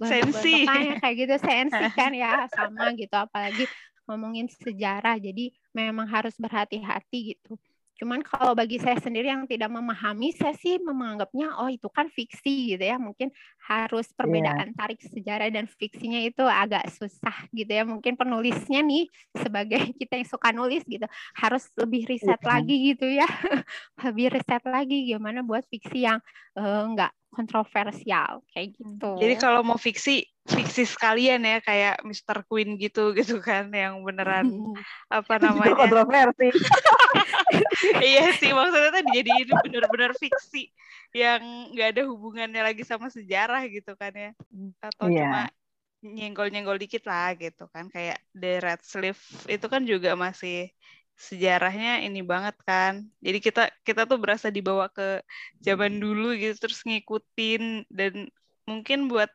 sensi 0.01 0.65
kayak 0.99 1.15
gitu 1.15 1.35
sensi 1.37 1.77
kan 1.97 2.11
ya 2.11 2.49
sama 2.49 2.91
gitu 2.97 3.13
apalagi 3.13 3.69
ngomongin 4.09 4.49
sejarah. 4.49 5.15
Jadi 5.21 5.53
memang 5.71 6.09
harus 6.09 6.33
berhati-hati 6.35 7.37
gitu. 7.37 7.55
Cuman 7.97 8.25
kalau 8.25 8.57
bagi 8.57 8.81
saya 8.81 8.97
sendiri 8.97 9.29
yang 9.29 9.45
tidak 9.45 9.69
memahami, 9.69 10.33
saya 10.33 10.53
sih 10.57 10.81
menganggapnya 10.81 11.55
oh 11.61 11.69
itu 11.69 11.87
kan 11.89 12.09
fiksi 12.09 12.75
gitu 12.75 12.83
ya. 12.83 12.97
Mungkin 12.97 13.29
harus 13.69 14.09
iya. 14.09 14.15
perbedaan 14.17 14.67
yeah. 14.73 14.77
tarik 14.77 14.99
sejarah 15.01 15.49
dan 15.53 15.65
fiksinya 15.69 16.19
itu 16.21 16.43
agak 16.43 16.89
susah 16.93 17.47
gitu 17.53 17.71
ya. 17.71 17.83
Mungkin 17.85 18.17
penulisnya 18.17 18.81
nih 18.81 19.07
sebagai 19.37 19.81
kita 19.99 20.19
yang 20.19 20.27
suka 20.27 20.49
nulis 20.51 20.81
gitu 20.85 21.05
harus 21.37 21.69
lebih 21.77 22.09
riset 22.09 22.41
yeah. 22.41 22.49
lagi 22.49 22.75
gitu 22.93 23.07
ya. 23.07 23.27
lebih 24.09 24.33
riset 24.33 24.63
lagi 24.65 24.97
gimana 25.07 25.45
buat 25.45 25.63
fiksi 25.69 26.05
yang 26.05 26.19
uh, 26.57 26.83
enggak 26.85 27.13
kontroversial 27.33 28.45
kayak 28.53 28.77
gitu. 28.77 29.11
Jadi 29.17 29.35
kalau 29.41 29.65
mau 29.65 29.75
fiksi 29.81 30.23
fiksi 30.43 30.83
sekalian 30.83 31.41
ya 31.41 31.63
kayak 31.63 32.03
Mr. 32.03 32.43
Queen 32.45 32.75
gitu 32.75 33.15
gitu 33.17 33.39
kan 33.39 33.71
yang 33.71 34.03
beneran 34.05 34.45
apa 35.11 35.41
namanya 35.41 35.73
kontroversi. 35.73 36.53
iya 38.05 38.31
sih 38.37 38.51
maksudnya 38.53 38.91
tadi 38.93 39.09
jadi 39.23 39.31
ini 39.43 39.53
bener-bener 39.65 40.11
fiksi 40.15 40.69
yang 41.13 41.73
nggak 41.73 41.97
ada 41.97 42.01
hubungannya 42.09 42.61
lagi 42.61 42.83
sama 42.83 43.09
sejarah 43.09 43.65
gitu 43.69 43.93
kan 43.93 44.13
ya 44.13 44.31
atau 44.81 45.07
yeah. 45.09 45.17
cuma 45.21 45.41
nyenggol-nyenggol 46.03 46.75
dikit 46.75 47.07
lah 47.07 47.31
gitu 47.39 47.69
kan 47.71 47.87
kayak 47.87 48.19
The 48.35 48.59
Red 48.59 48.81
Sleeve 48.83 49.23
itu 49.47 49.65
kan 49.71 49.87
juga 49.87 50.19
masih 50.19 50.67
sejarahnya 51.17 52.03
ini 52.03 52.21
banget 52.25 52.57
kan. 52.65 53.05
Jadi 53.21 53.39
kita 53.39 53.63
kita 53.85 54.09
tuh 54.09 54.17
berasa 54.19 54.49
dibawa 54.49 54.89
ke 54.89 55.21
zaman 55.61 56.01
dulu 56.01 56.33
gitu 56.35 56.57
terus 56.57 56.81
ngikutin 56.83 57.87
dan 57.87 58.27
mungkin 58.67 59.11
buat 59.11 59.29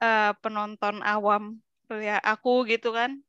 uh, 0.00 0.32
penonton 0.40 1.00
awam 1.04 1.60
ya 1.88 2.18
aku 2.18 2.66
gitu 2.66 2.90
kan 2.90 3.22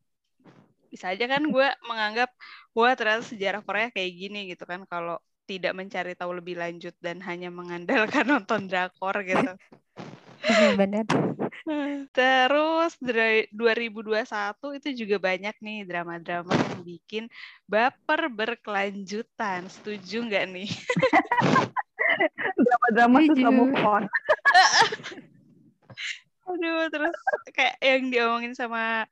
bisa 0.89 1.13
aja 1.13 1.25
kan 1.29 1.43
gue 1.45 1.67
menganggap 1.89 2.31
wah 2.73 2.93
ternyata 2.97 3.27
sejarah 3.27 3.61
Korea 3.61 3.93
kayak 3.93 4.11
gini 4.17 4.39
gitu 4.51 4.63
kan 4.65 4.83
kalau 4.89 5.19
tidak 5.47 5.73
mencari 5.79 6.11
tahu 6.13 6.43
lebih 6.43 6.59
lanjut 6.59 6.91
dan 6.99 7.23
hanya 7.23 7.47
mengandalkan 7.47 8.27
nonton 8.31 8.67
drakor 8.67 9.15
gitu. 9.23 9.55
Benar. 10.79 11.07
Terus 12.15 12.95
2021 13.01 14.79
itu 14.79 14.89
juga 15.03 15.17
banyak 15.19 15.55
nih 15.59 15.79
drama-drama 15.83 16.55
yang 16.55 16.81
bikin 16.87 17.23
baper 17.67 18.31
berkelanjutan. 18.31 19.67
Setuju 19.67 20.31
nggak 20.31 20.45
nih? 20.47 20.69
Drama-drama 22.55 23.17
susah 23.27 23.51
move 23.51 23.75
on. 23.83 24.03
Aduh, 26.47 26.87
terus 26.87 27.15
kayak 27.51 27.75
yang 27.83 28.07
diomongin 28.07 28.55
sama 28.55 29.03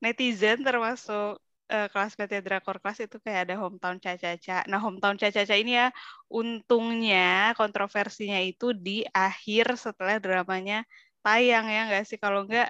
netizen 0.00 0.64
termasuk 0.64 1.36
uh, 1.68 1.88
kelas 1.92 2.16
PT 2.16 2.40
Drakor 2.40 2.80
kelas 2.80 3.04
itu 3.04 3.20
kayak 3.20 3.48
ada 3.48 3.60
hometown 3.60 4.00
Caca-Caca. 4.00 4.64
Nah, 4.64 4.80
hometown 4.80 5.20
Caca-Caca 5.20 5.56
ini 5.60 5.76
ya 5.76 5.92
untungnya 6.32 7.52
kontroversinya 7.60 8.40
itu 8.40 8.72
di 8.72 9.04
akhir 9.12 9.76
setelah 9.76 10.16
dramanya 10.16 10.88
tayang 11.22 11.66
ya 11.70 11.82
nggak 11.88 12.04
sih? 12.04 12.18
Kalau 12.18 12.44
nggak 12.44 12.68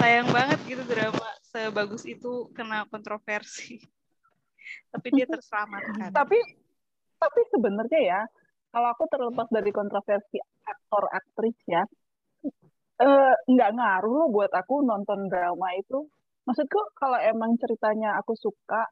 sayang 0.00 0.30
banget 0.32 0.58
gitu 0.64 0.82
drama 0.86 1.28
sebagus 1.50 2.06
itu 2.06 2.48
kena 2.56 2.86
kontroversi. 2.88 3.82
Tapi 4.94 5.06
dia 5.12 5.26
terselamatkan. 5.26 6.14
Tapi 6.14 6.38
tapi 7.20 7.40
sebenarnya 7.52 8.00
ya 8.00 8.20
kalau 8.72 8.88
aku 8.96 9.04
terlepas 9.12 9.44
dari 9.52 9.68
kontroversi 9.76 10.40
aktor 10.64 11.04
aktris 11.12 11.58
ya 11.68 11.84
eh, 13.00 13.34
nggak 13.44 13.70
ngaruh 13.76 14.14
loh 14.24 14.28
buat 14.32 14.52
aku 14.54 14.80
nonton 14.80 15.28
drama 15.28 15.74
itu. 15.76 16.08
Maksudku 16.48 16.96
kalau 16.96 17.20
emang 17.20 17.60
ceritanya 17.60 18.16
aku 18.16 18.32
suka 18.40 18.88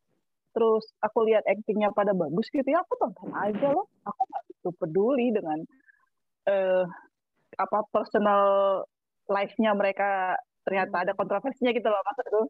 terus 0.53 0.85
aku 1.01 1.25
lihat 1.25 1.47
aktingnya 1.49 1.95
pada 1.95 2.13
bagus 2.13 2.53
gitu 2.53 2.67
ya 2.67 2.85
aku 2.85 3.01
tonton 3.01 3.33
aja 3.33 3.73
loh. 3.73 3.89
Aku 4.05 4.21
nggak 4.29 4.45
peduli 4.77 5.33
dengan 5.33 5.59
uh, 6.53 6.85
apa 7.59 7.85
personal 7.91 8.43
life-nya 9.29 9.75
mereka 9.75 10.39
ternyata 10.65 11.05
ada 11.05 11.13
kontroversinya 11.13 11.75
gitu 11.75 11.89
loh 11.91 12.01
maksudku. 12.07 12.43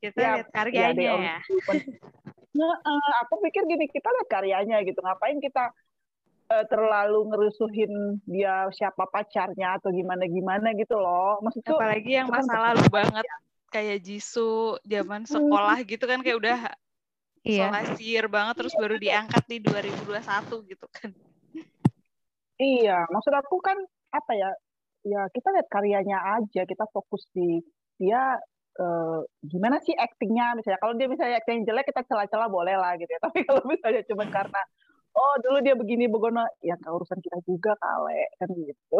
Kita 0.00 0.20
ya, 0.20 0.32
lihat 0.40 0.48
karyanya 0.52 1.00
ya. 1.00 1.14
ya. 1.16 1.36
Nah, 2.54 2.70
uh, 2.70 3.12
aku 3.26 3.42
pikir 3.42 3.66
gini, 3.66 3.90
kita 3.90 4.06
lihat 4.06 4.28
karyanya 4.30 4.78
gitu. 4.86 5.02
Ngapain 5.02 5.42
kita 5.42 5.74
uh, 6.52 6.64
terlalu 6.70 7.26
ngerusuhin 7.32 8.22
dia 8.28 8.68
siapa 8.70 9.10
pacarnya 9.10 9.80
atau 9.80 9.90
gimana-gimana 9.90 10.70
gitu 10.78 10.94
loh. 10.94 11.42
Maksudku 11.42 11.74
apalagi 11.74 12.20
yang 12.20 12.30
masa 12.30 12.52
kan 12.52 12.62
lalu 12.72 12.84
banget 12.92 13.24
kayak 13.74 14.06
Jisoo 14.06 14.78
zaman 14.86 15.26
sekolah 15.26 15.82
gitu 15.82 16.06
kan 16.06 16.22
kayak 16.22 16.38
udah 16.38 16.58
iya. 17.42 17.74
solasir 17.74 18.30
banget 18.30 18.54
terus 18.54 18.74
baru 18.78 19.02
diangkat 19.02 19.42
di 19.50 19.58
2021 19.58 20.70
gitu 20.70 20.86
kan. 20.94 21.10
Iya, 22.54 23.02
maksud 23.10 23.34
aku 23.34 23.58
kan 23.58 23.82
apa 24.14 24.32
ya 24.38 24.50
ya 25.04 25.20
kita 25.34 25.52
lihat 25.52 25.68
karyanya 25.68 26.18
aja 26.40 26.62
kita 26.64 26.86
fokus 26.94 27.26
di 27.34 27.60
dia 27.98 28.38
uh, 28.80 29.20
gimana 29.46 29.78
sih 29.82 29.94
aktingnya 29.94 30.58
misalnya. 30.58 30.80
Kalau 30.82 30.94
dia 30.98 31.08
misalnya 31.10 31.38
akting 31.42 31.66
jelek 31.66 31.90
kita 31.90 32.02
celah-celah 32.06 32.48
boleh 32.50 32.74
lah 32.74 32.98
gitu 32.98 33.10
ya. 33.10 33.20
Tapi 33.26 33.46
kalau 33.46 33.62
misalnya 33.66 34.02
cuma 34.06 34.24
karena 34.26 34.62
oh 35.14 35.34
dulu 35.38 35.58
dia 35.62 35.74
begini 35.78 36.10
begono 36.10 36.42
ya 36.58 36.74
ke 36.74 36.88
urusan 36.90 37.18
kita 37.22 37.38
juga 37.46 37.78
kale 37.78 38.22
kan 38.38 38.48
gitu. 38.50 38.98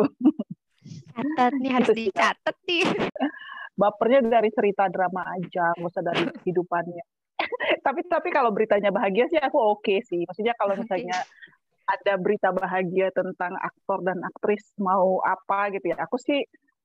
Catat 1.15 1.53
nih 1.59 1.73
harus 1.77 1.89
gitu 1.91 1.99
dicatat 2.11 2.57
nih. 2.67 2.85
Bapernya 3.81 4.23
dari 4.23 4.55
cerita 4.55 4.87
drama 4.87 5.27
aja 5.35 5.75
nggak 5.75 5.91
usah 5.91 6.05
dari 6.07 6.31
kehidupannya. 6.43 7.05
Tapi 7.83 8.07
tapi 8.07 8.29
kalau 8.31 8.55
beritanya 8.55 8.95
bahagia 8.95 9.27
sih 9.27 9.41
aku 9.43 9.59
oke 9.59 9.83
okay 9.83 9.99
sih. 10.07 10.23
Maksudnya 10.23 10.55
kalau 10.55 10.79
misalnya 10.79 11.19
ada 11.85 12.15
berita 12.17 12.49
bahagia 12.51 13.13
tentang 13.13 13.55
aktor 13.61 14.01
dan 14.05 14.21
aktris 14.25 14.73
mau 14.81 15.21
apa 15.21 15.73
gitu 15.77 15.93
ya 15.93 16.01
aku 16.01 16.17
sih 16.17 16.41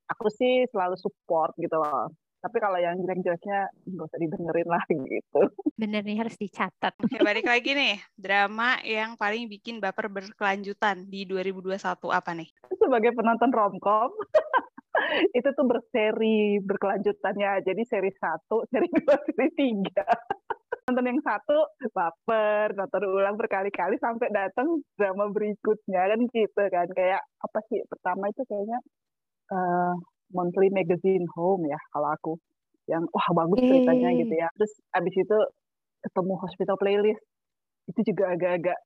aku 0.10 0.27
sih 0.27 0.68
selalu 0.72 1.00
support 1.00 1.56
gitu 1.56 1.79
loh 1.79 2.12
tapi 2.39 2.58
kalau 2.63 2.79
yang 2.79 2.96
jelek-jeleknya 3.03 3.68
nggak 3.84 4.08
usah 4.08 4.20
didengerin 4.20 4.70
lah 4.72 4.84
gitu. 5.12 5.41
Bener 5.75 6.01
nih 6.08 6.24
harus 6.24 6.36
dicatat. 6.39 6.96
Oke, 7.03 7.20
balik 7.20 7.44
lagi 7.44 7.75
nih, 7.75 8.00
drama 8.15 8.79
yang 8.88 9.20
paling 9.20 9.51
bikin 9.51 9.84
baper 9.84 10.08
berkelanjutan 10.08 11.03
di 11.08 11.27
2021 11.27 11.75
apa 12.15 12.32
nih? 12.32 12.48
Sebagai 12.79 13.12
penonton 13.12 13.51
romcom, 13.51 14.12
itu 15.38 15.50
tuh 15.51 15.65
berseri 15.68 16.63
berkelanjutannya. 16.63 17.60
Jadi 17.68 17.84
seri 17.84 18.12
satu, 18.15 18.63
seri 18.72 18.88
dua, 18.88 19.20
seri 19.27 19.48
tiga 19.60 20.08
nonton 20.89 21.05
yang 21.05 21.22
satu 21.22 21.69
baper 21.93 22.74
nonton 22.74 23.05
ulang 23.05 23.38
berkali-kali 23.38 23.93
sampai 24.01 24.34
datang 24.34 24.81
drama 24.98 25.29
berikutnya 25.29 26.01
kan 26.10 26.19
gitu 26.34 26.63
kan. 26.74 26.89
Kayak 26.98 27.22
apa 27.22 27.60
sih 27.69 27.86
pertama 27.86 28.25
itu 28.34 28.41
kayaknya 28.50 28.79
uh, 29.53 29.93
monthly 30.34 30.74
magazine 30.74 31.29
home 31.38 31.69
ya 31.69 31.77
kalau 31.93 32.10
aku. 32.10 32.34
Yang 32.89 33.05
wah 33.13 33.29
bagus 33.38 33.62
ceritanya 33.62 34.10
gitu 34.17 34.34
ya. 34.34 34.50
Terus 34.58 34.74
abis 34.98 35.15
itu 35.22 35.38
ketemu 36.10 36.34
hospital 36.41 36.75
playlist. 36.81 37.22
Itu 37.86 38.01
juga 38.01 38.34
agak-agak 38.34 38.79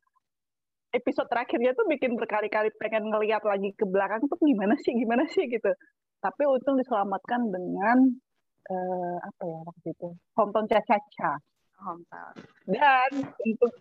episode 0.91 1.31
terakhirnya 1.31 1.71
tuh 1.71 1.87
bikin 1.87 2.19
berkali-kali 2.19 2.67
pengen 2.83 3.07
ngeliat 3.07 3.41
lagi 3.47 3.71
ke 3.79 3.87
belakang 3.87 4.19
tuh 4.27 4.37
gimana 4.43 4.75
sih 4.83 4.91
gimana 4.91 5.23
sih 5.31 5.47
gitu. 5.47 5.71
Tapi 6.19 6.43
untung 6.51 6.75
diselamatkan 6.75 7.47
dengan 7.47 7.97
uh, 8.67 9.17
apa 9.23 9.43
ya 9.47 9.59
waktu 9.63 9.87
itu 9.95 10.07
hometown 10.35 10.67
caca-caca 10.67 11.39
hometown. 11.81 12.35
Dan 12.69 13.11
untuk 13.25 13.71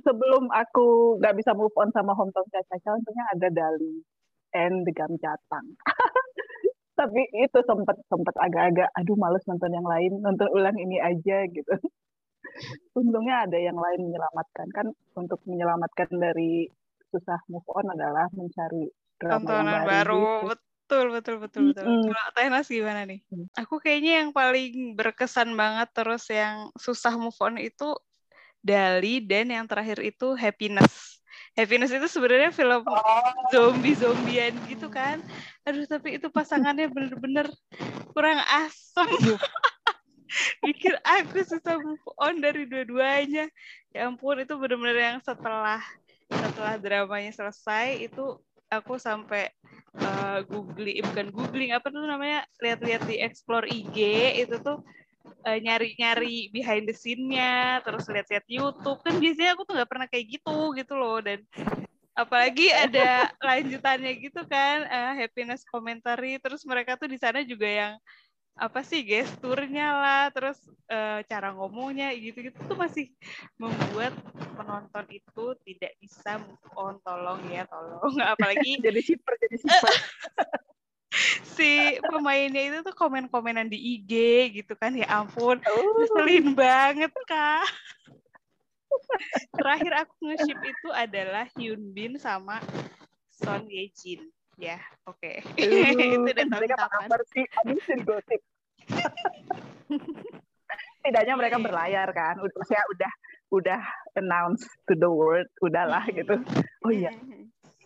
sebelum 0.00 0.48
aku 0.48 1.18
nggak 1.20 1.36
bisa 1.36 1.52
move 1.52 1.74
on 1.76 1.92
sama 1.92 2.16
hometown 2.16 2.48
Caca, 2.48 2.96
untungnya 2.96 3.24
ada 3.36 3.48
Dali 3.52 4.00
and 4.56 4.88
The 4.88 4.92
Gam 4.92 5.12
Jatang. 5.20 5.66
Tapi 6.98 7.22
itu 7.34 7.58
sempat 7.64 7.96
sempat 8.06 8.36
agak-agak, 8.36 8.88
aduh 8.94 9.16
males 9.16 9.42
nonton 9.48 9.72
yang 9.72 9.86
lain, 9.88 10.12
nonton 10.20 10.48
ulang 10.52 10.76
ini 10.76 11.00
aja 11.00 11.48
gitu. 11.48 11.72
Untungnya 13.00 13.48
ada 13.48 13.58
yang 13.58 13.76
lain 13.76 14.12
menyelamatkan 14.12 14.68
kan 14.76 14.86
untuk 15.16 15.40
menyelamatkan 15.48 16.08
dari 16.12 16.68
susah 17.08 17.40
move 17.48 17.66
on 17.72 17.86
adalah 17.92 18.28
mencari 18.36 18.88
drama 19.20 19.48
yang 19.50 19.66
baru. 19.68 19.88
baru. 19.88 20.24
Gitu. 20.52 20.71
Betul, 20.92 21.08
betul, 21.08 21.36
betul, 21.40 21.62
betul. 21.72 21.88
Mm 21.88 21.96
-hmm. 22.04 22.12
Kalau 22.12 22.32
Tehnas 22.36 22.68
gimana 22.68 23.00
nih? 23.08 23.24
Aku 23.56 23.80
kayaknya 23.80 24.20
yang 24.20 24.28
paling 24.28 24.92
berkesan 24.92 25.56
banget 25.56 25.88
terus 25.96 26.28
yang 26.28 26.68
susah 26.76 27.16
move 27.16 27.36
on 27.40 27.56
itu 27.56 27.96
Dali 28.60 29.24
dan 29.24 29.48
yang 29.48 29.64
terakhir 29.64 30.04
itu 30.04 30.36
Happiness. 30.36 31.24
Happiness 31.56 31.96
itu 31.96 32.04
sebenarnya 32.12 32.52
film 32.52 32.84
zombie-zombian 33.48 34.52
gitu 34.68 34.92
kan. 34.92 35.24
Aduh, 35.64 35.88
tapi 35.88 36.20
itu 36.20 36.28
pasangannya 36.28 36.92
bener-bener 36.92 37.48
kurang 38.12 38.44
asem. 38.52 39.08
Iya. 39.16 39.40
Bikin 40.68 40.92
aku 41.08 41.40
susah 41.40 41.80
move 41.80 42.04
on 42.20 42.36
dari 42.44 42.68
dua-duanya. 42.68 43.48
Ya 43.96 44.12
ampun, 44.12 44.44
itu 44.44 44.52
bener-bener 44.60 45.00
yang 45.00 45.18
setelah 45.24 45.80
setelah 46.28 46.76
dramanya 46.76 47.32
selesai 47.32 48.12
itu 48.12 48.36
aku 48.72 48.96
sampai 48.96 49.52
uh, 50.00 50.40
googling 50.48 51.00
eh, 51.00 51.04
bukan 51.04 51.28
googling 51.28 51.70
apa 51.76 51.92
tuh 51.92 52.00
namanya 52.08 52.48
lihat-lihat 52.64 53.04
di 53.04 53.20
explore 53.20 53.68
IG 53.68 53.96
itu 54.40 54.56
tuh 54.64 54.80
uh, 55.44 55.58
nyari-nyari 55.60 56.48
behind 56.48 56.88
the 56.88 56.96
scene-nya 56.96 57.84
terus 57.84 58.08
lihat-lihat 58.08 58.46
YouTube. 58.48 58.98
Kan 59.04 59.20
biasanya 59.20 59.52
aku 59.52 59.62
tuh 59.68 59.74
nggak 59.76 59.90
pernah 59.90 60.06
kayak 60.08 60.26
gitu 60.40 60.56
gitu 60.72 60.94
loh. 60.96 61.20
Dan 61.20 61.44
apalagi 62.16 62.72
ada 62.72 63.28
lanjutannya 63.48 64.12
gitu 64.24 64.40
kan 64.48 64.88
uh, 64.88 65.12
happiness 65.20 65.62
commentary. 65.68 66.40
Terus 66.40 66.64
mereka 66.64 66.96
tuh 66.96 67.12
di 67.12 67.20
sana 67.20 67.44
juga 67.44 67.68
yang 67.68 67.92
apa 68.52 68.84
sih 68.84 69.00
gesturnya 69.00 69.96
lah 69.96 70.24
terus 70.28 70.60
uh, 70.92 71.24
cara 71.24 71.56
ngomongnya 71.56 72.12
gitu-gitu. 72.12 72.56
Tuh 72.68 72.76
masih 72.76 73.08
membuat 73.56 74.12
penonton 74.54 75.06
itu 75.08 75.44
tidak 75.64 75.92
bisa 75.98 76.36
move 76.36 76.66
on. 76.76 76.94
Tolong 77.00 77.40
ya 77.48 77.64
tolong. 77.66 78.12
Apalagi 78.36 78.78
jadi 78.84 79.00
super 79.00 79.34
jadi 79.40 79.56
super 79.56 79.94
si 81.56 82.00
pemainnya 82.00 82.62
itu 82.72 82.78
tuh 82.80 82.96
komen-komenan 82.96 83.68
di 83.68 83.78
IG 84.00 84.12
gitu 84.62 84.76
kan. 84.76 84.92
Ya 84.92 85.08
ampun 85.08 85.60
oh. 85.64 86.52
banget 86.52 87.12
kak. 87.24 87.66
Terakhir 89.56 89.92
aku 90.04 90.12
nge-ship 90.28 90.60
itu 90.60 90.88
adalah 90.92 91.48
Hyun 91.56 91.80
Bin 91.96 92.20
sama 92.20 92.60
Son 93.32 93.64
Ye 93.64 93.88
Jin 93.96 94.28
Ya, 94.60 94.78
oke. 95.08 95.20
Okay. 95.20 95.36
itu 96.16 96.28
udah 96.28 96.46
tahu 96.48 96.60
mereka 96.60 96.76
kapan. 96.84 97.20
sih? 97.32 97.44
Aduh, 97.64 97.78
gosip. 98.04 98.40
Tidaknya 101.02 101.34
mereka 101.34 101.56
berlayar 101.58 102.08
kan. 102.12 102.36
Saya 102.68 102.82
udah 102.92 103.12
udah 103.52 103.80
announce 104.16 104.64
to 104.88 104.96
the 104.96 105.08
world, 105.08 105.48
udahlah 105.60 106.04
gitu. 106.08 106.40
Oh 106.84 106.92
iya. 106.92 107.12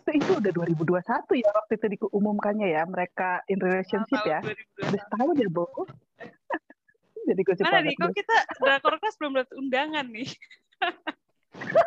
Itu 0.03 0.09
itu 0.15 0.31
udah 0.39 0.51
2021 0.51 1.43
ya 1.43 1.49
waktu 1.51 1.73
itu 1.75 1.85
diumumkannya 1.99 2.67
ya 2.71 2.83
mereka 2.87 3.43
in 3.51 3.59
relationship 3.59 4.23
ya. 4.23 4.39
Udah 4.79 4.99
setahun 4.99 5.35
ya, 5.39 5.49
Bu. 5.51 5.67
jadi 7.27 7.41
gosip 7.43 7.67
Mana 7.67 7.83
nih, 7.83 7.95
kok 7.99 8.15
kita 8.15 8.35
drakor 8.63 8.95
kelas 9.03 9.15
belum 9.19 9.31
dapat 9.35 9.51
undangan 9.59 10.07
nih. 10.07 10.31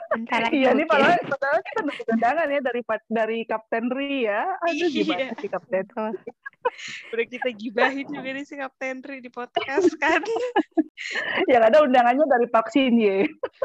iya 0.50 0.74
nih 0.74 0.86
padahal, 0.90 1.22
padahal 1.22 1.58
kita 1.62 1.80
dapat 1.86 2.06
undangan 2.10 2.46
ya 2.50 2.60
dari 2.66 2.82
dari 3.06 3.38
Kapten 3.46 3.86
Ri 3.94 4.26
ya. 4.26 4.42
Aduh 4.66 4.88
iya. 4.90 4.96
gimana 5.06 5.32
sih 5.38 5.50
Kapten 5.50 5.86
Udah 7.14 7.26
kita 7.30 7.48
gibahin 7.54 8.06
juga 8.10 8.28
nih 8.34 8.44
si 8.44 8.54
Kapten 8.58 8.98
Ri 9.06 9.22
di 9.22 9.30
podcast 9.30 9.86
kan. 10.02 10.18
Yang 11.50 11.62
ada 11.72 11.78
undangannya 11.86 12.26
dari 12.26 12.46
vaksin 12.50 12.92
ya. 12.98 13.16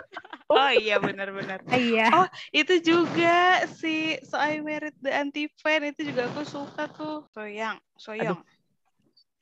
oh 0.54 0.72
iya 0.72 1.02
benar-benar. 1.02 1.66
Iya. 1.74 2.14
Oh 2.14 2.28
itu 2.54 2.78
juga 2.80 3.66
si 3.66 4.22
So 4.22 4.38
I 4.38 4.62
Married 4.62 4.96
the 5.02 5.12
Anti 5.12 5.50
Fan 5.60 5.82
itu 5.90 6.14
juga 6.14 6.30
aku 6.30 6.46
suka 6.46 6.86
tuh. 6.94 7.26
Soyang, 7.34 7.82
Soyang. 7.98 8.38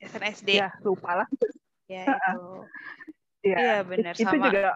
SNSD. 0.00 0.56
Ya 0.56 0.72
lupa 0.80 1.24
lah. 1.24 1.28
Ya 1.84 2.08
itu. 2.32 2.44
Iya, 3.44 3.56
ya, 3.60 3.76
benar 3.84 4.16
sama. 4.16 4.24
Itu 4.24 4.36
juga 4.48 4.72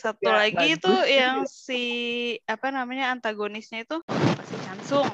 satu 0.00 0.24
ya, 0.24 0.40
lagi 0.48 0.66
itu 0.80 0.94
yang 1.06 1.44
si 1.44 1.82
apa 2.48 2.72
namanya 2.72 3.12
antagonisnya 3.12 3.84
itu 3.84 4.00
si 4.48 4.56
Chansung. 4.64 5.08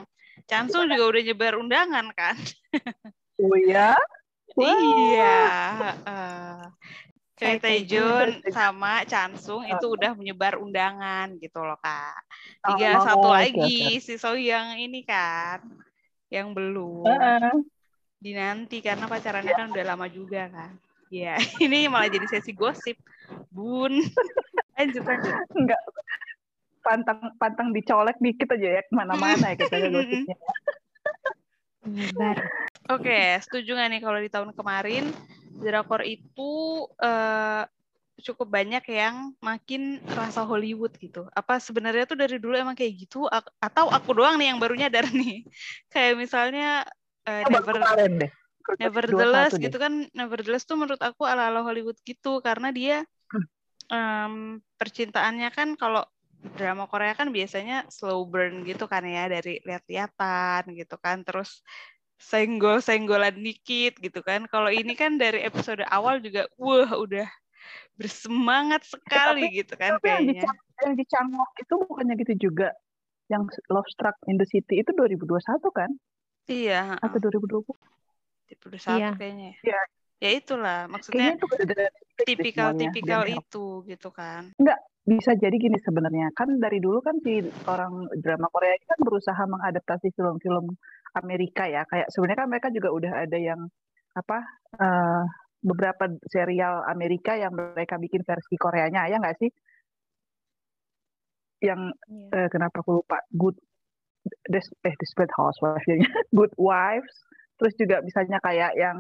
Chansung 0.47 0.87
juga 0.87 1.05
udah 1.11 1.23
nyebar 1.27 1.55
undangan 1.59 2.07
kan? 2.15 2.37
Oh 3.41 3.57
iya? 3.57 3.97
Wow. 4.53 4.69
Iya. 4.69 5.41
Uh, 6.05 6.69
Choi 7.41 7.57
Taejun 7.57 8.45
sama 8.53 9.01
Chansung 9.09 9.65
itu 9.65 9.87
oh. 9.89 9.97
udah 9.97 10.13
menyebar 10.13 10.61
undangan 10.61 11.41
gitu 11.41 11.65
loh 11.65 11.81
kak. 11.81 12.21
Tiga 12.69 13.01
oh, 13.01 13.05
satu 13.09 13.29
oh, 13.33 13.33
lagi 13.33 13.97
okay. 13.97 14.05
si 14.05 14.21
Sohyang 14.21 14.77
ini 14.77 15.01
kan 15.09 15.65
yang 16.29 16.53
belum 16.53 17.09
uh 17.09 17.17
-uh. 17.17 17.57
dinanti 18.21 18.85
karena 18.85 19.09
pacarannya 19.09 19.57
kan 19.57 19.73
udah 19.73 19.85
lama 19.89 20.07
juga 20.13 20.53
kan. 20.53 20.77
Ya, 21.09 21.41
ini 21.65 21.89
malah 21.89 22.13
jadi 22.13 22.29
sesi 22.29 22.53
gosip. 22.53 23.01
Bun. 23.53 23.93
lanjut, 24.77 25.03
lanjut. 25.05 25.35
Enggak. 25.57 25.81
Pantang 26.81 27.21
pantang 27.37 27.69
dicolek 27.77 28.17
dikit 28.19 28.57
aja 28.57 28.81
ya 28.81 28.83
ke 28.83 28.93
mana-mana 28.95 29.53
ya 29.53 29.57
kita 29.57 29.77
gosipnya. 29.95 30.37
Oke, 31.81 32.33
okay, 32.89 33.27
setuju 33.41 33.77
nggak 33.77 33.89
nih 33.89 34.01
kalau 34.05 34.19
di 34.21 34.31
tahun 34.33 34.51
kemarin 34.53 35.05
drakor 35.61 36.05
itu 36.05 36.85
uh, 37.01 37.65
cukup 38.21 38.49
banyak 38.53 38.85
yang 38.93 39.33
makin 39.41 39.99
rasa 40.13 40.45
Hollywood 40.45 40.93
gitu. 41.01 41.27
Apa 41.33 41.59
sebenarnya 41.59 42.05
tuh 42.05 42.21
dari 42.21 42.37
dulu 42.37 42.55
emang 42.55 42.77
kayak 42.77 43.09
gitu 43.09 43.27
atau 43.59 43.89
aku 43.89 44.13
doang 44.13 44.37
nih 44.37 44.53
yang 44.53 44.61
baru 44.61 44.77
nyadar 44.77 45.09
nih. 45.21 45.49
Kayak 45.89 46.15
misalnya 46.21 46.85
uh, 47.27 47.43
Never. 47.49 47.81
Nevertheless 48.79 49.57
gitu 49.59 49.83
kan 49.83 50.07
Nevertheless 50.15 50.63
tuh 50.63 50.79
menurut 50.79 51.01
aku 51.03 51.27
ala-ala 51.27 51.65
Hollywood 51.65 51.99
gitu 52.07 52.39
karena 52.39 52.71
dia 52.71 53.03
um, 53.91 54.63
percintaannya 54.79 55.51
kan 55.53 55.75
kalau 55.77 56.07
drama 56.57 56.89
Korea 56.89 57.13
kan 57.13 57.29
biasanya 57.29 57.85
slow 57.93 58.25
burn 58.25 58.65
gitu 58.65 58.89
kan 58.89 59.05
ya 59.05 59.29
dari 59.29 59.61
lihat-lihatan 59.61 60.73
gitu 60.73 60.97
kan 60.97 61.21
terus 61.21 61.61
senggol-senggolan 62.17 63.37
dikit 63.37 64.01
gitu 64.01 64.21
kan 64.25 64.49
kalau 64.49 64.73
ini 64.73 64.97
kan 64.97 65.21
dari 65.21 65.45
episode 65.45 65.85
awal 65.89 66.21
juga 66.21 66.49
wah 66.57 66.89
udah 66.97 67.29
bersemangat 67.97 68.89
sekali 68.89 69.53
tapi, 69.53 69.59
gitu 69.61 69.75
kan 69.77 70.01
kayaknya 70.01 70.45
yang 70.45 70.57
di, 70.57 70.81
yang 70.81 70.95
di 70.97 71.05
Changwok 71.05 71.53
itu 71.61 71.75
bukannya 71.85 72.15
gitu 72.25 72.35
juga 72.49 72.73
yang 73.29 73.45
Love 73.69 73.89
Struck 73.93 74.17
in 74.29 74.41
the 74.41 74.49
City 74.49 74.81
itu 74.81 74.91
2021 74.97 75.61
kan 75.77 75.91
iya 76.49 76.97
atau 77.05 77.21
2020 77.21 77.69
21 78.59 78.99
iya. 78.99 79.11
kayaknya. 79.15 79.51
Ya. 79.63 79.81
Iya. 80.21 80.29
Ya 80.29 80.31
itulah 80.37 80.79
maksudnya 80.87 81.35
itu 81.35 81.49
tipikal-tipikal 82.29 83.25
itu 83.25 83.67
gitu 83.89 84.09
kan. 84.13 84.53
Enggak, 84.61 84.79
bisa 85.09 85.33
jadi 85.35 85.57
gini 85.57 85.81
sebenarnya. 85.81 86.29
Kan 86.37 86.61
dari 86.61 86.79
dulu 86.79 87.01
kan 87.01 87.17
si 87.25 87.41
orang 87.65 88.05
drama 88.21 88.47
Korea 88.53 88.77
ini 88.77 88.85
kan 88.85 89.01
berusaha 89.01 89.43
mengadaptasi 89.49 90.13
film-film 90.13 90.77
Amerika 91.17 91.65
ya. 91.65 91.89
Kayak 91.89 92.13
sebenarnya 92.13 92.39
kan 92.45 92.49
mereka 92.53 92.69
juga 92.69 92.89
udah 92.93 93.13
ada 93.25 93.39
yang 93.41 93.61
apa 94.13 94.39
uh, 94.77 95.25
beberapa 95.65 96.13
serial 96.29 96.85
Amerika 96.85 97.37
yang 97.37 97.57
mereka 97.57 97.97
bikin 97.97 98.21
versi 98.21 98.55
Koreanya 98.61 99.09
ya 99.09 99.17
nggak 99.17 99.41
sih? 99.41 99.51
Yang 101.65 101.97
yeah. 102.13 102.45
uh, 102.45 102.49
kenapa 102.53 102.85
aku 102.85 103.01
lupa? 103.01 103.25
Good 103.33 103.57
Des 104.53 104.69
eh 104.85 104.95
Desperate 105.01 105.33
Housewives 105.33 105.89
Good 106.37 106.53
Wives 106.61 107.17
terus 107.61 107.77
juga 107.77 108.01
misalnya 108.01 108.41
kayak 108.41 108.73
yang 108.73 108.99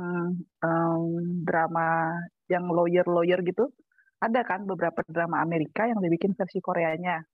um, 0.61 1.05
drama 1.49 2.12
yang 2.53 2.68
lawyer-lawyer 2.68 3.40
gitu 3.40 3.73
ada 4.20 4.44
kan 4.44 4.68
beberapa 4.68 5.01
drama 5.09 5.40
Amerika 5.40 5.88
yang 5.88 5.96
dibikin 5.96 6.37
versi 6.37 6.61
Koreanya. 6.61 7.25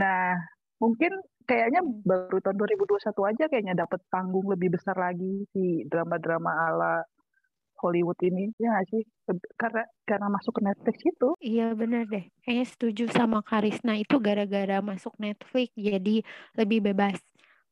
Nah 0.00 0.40
mungkin 0.80 1.20
kayaknya 1.44 1.84
baru 1.84 2.40
tahun 2.40 2.56
2021 2.56 3.12
aja 3.28 3.44
kayaknya 3.52 3.74
dapat 3.76 4.00
panggung 4.08 4.48
lebih 4.48 4.72
besar 4.72 4.96
lagi 4.96 5.44
si 5.52 5.84
drama-drama 5.84 6.48
ala 6.48 7.04
Hollywood 7.82 8.16
ini 8.24 8.48
ya 8.56 8.72
gak 8.72 8.88
sih? 8.88 9.02
Karena 9.60 9.84
karena 10.08 10.32
masuk 10.32 10.56
ke 10.56 10.62
Netflix 10.64 10.96
itu 11.04 11.28
iya 11.44 11.76
benar 11.76 12.08
deh. 12.08 12.24
Kayaknya 12.40 12.66
setuju 12.72 13.04
sama 13.12 13.44
Karisna 13.44 14.00
itu 14.00 14.16
gara-gara 14.16 14.80
masuk 14.80 15.12
Netflix 15.20 15.76
jadi 15.76 16.24
lebih 16.56 16.88
bebas 16.88 17.20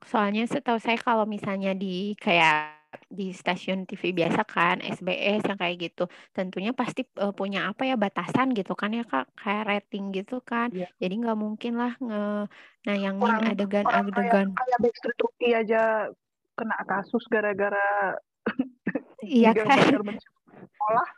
Soalnya 0.04 0.48
setahu 0.48 0.80
saya 0.80 0.96
kalau 0.96 1.28
misalnya 1.28 1.76
di 1.76 2.16
kayak 2.16 2.80
di 3.06 3.30
stasiun 3.30 3.86
TV 3.86 4.10
biasa 4.10 4.42
kan, 4.42 4.82
SBS 4.82 5.46
yang 5.46 5.58
kayak 5.58 5.76
gitu, 5.78 6.10
tentunya 6.34 6.74
pasti 6.74 7.06
uh, 7.22 7.30
punya 7.30 7.70
apa 7.70 7.86
ya 7.86 7.94
batasan 7.94 8.50
gitu 8.50 8.74
kan 8.74 8.90
ya 8.90 9.06
Kak, 9.06 9.30
kayak 9.38 9.66
rating 9.66 10.10
gitu 10.10 10.42
kan. 10.42 10.74
Iya. 10.74 10.90
Jadi 10.98 11.14
nggak 11.22 11.38
mungkin 11.38 11.78
lah 11.78 11.94
nge 12.02 12.50
nayangin 12.86 13.54
adegan-adegan. 13.54 14.50
Kayak, 14.50 14.58
kayak 14.58 14.78
Backstreet 14.82 15.18
Rookie 15.22 15.54
aja 15.54 15.82
kena 16.58 16.76
kasus 16.84 17.24
gara-gara 17.30 18.18
iya 19.24 19.54
kan. 19.54 19.78
sekolah. 20.60 21.08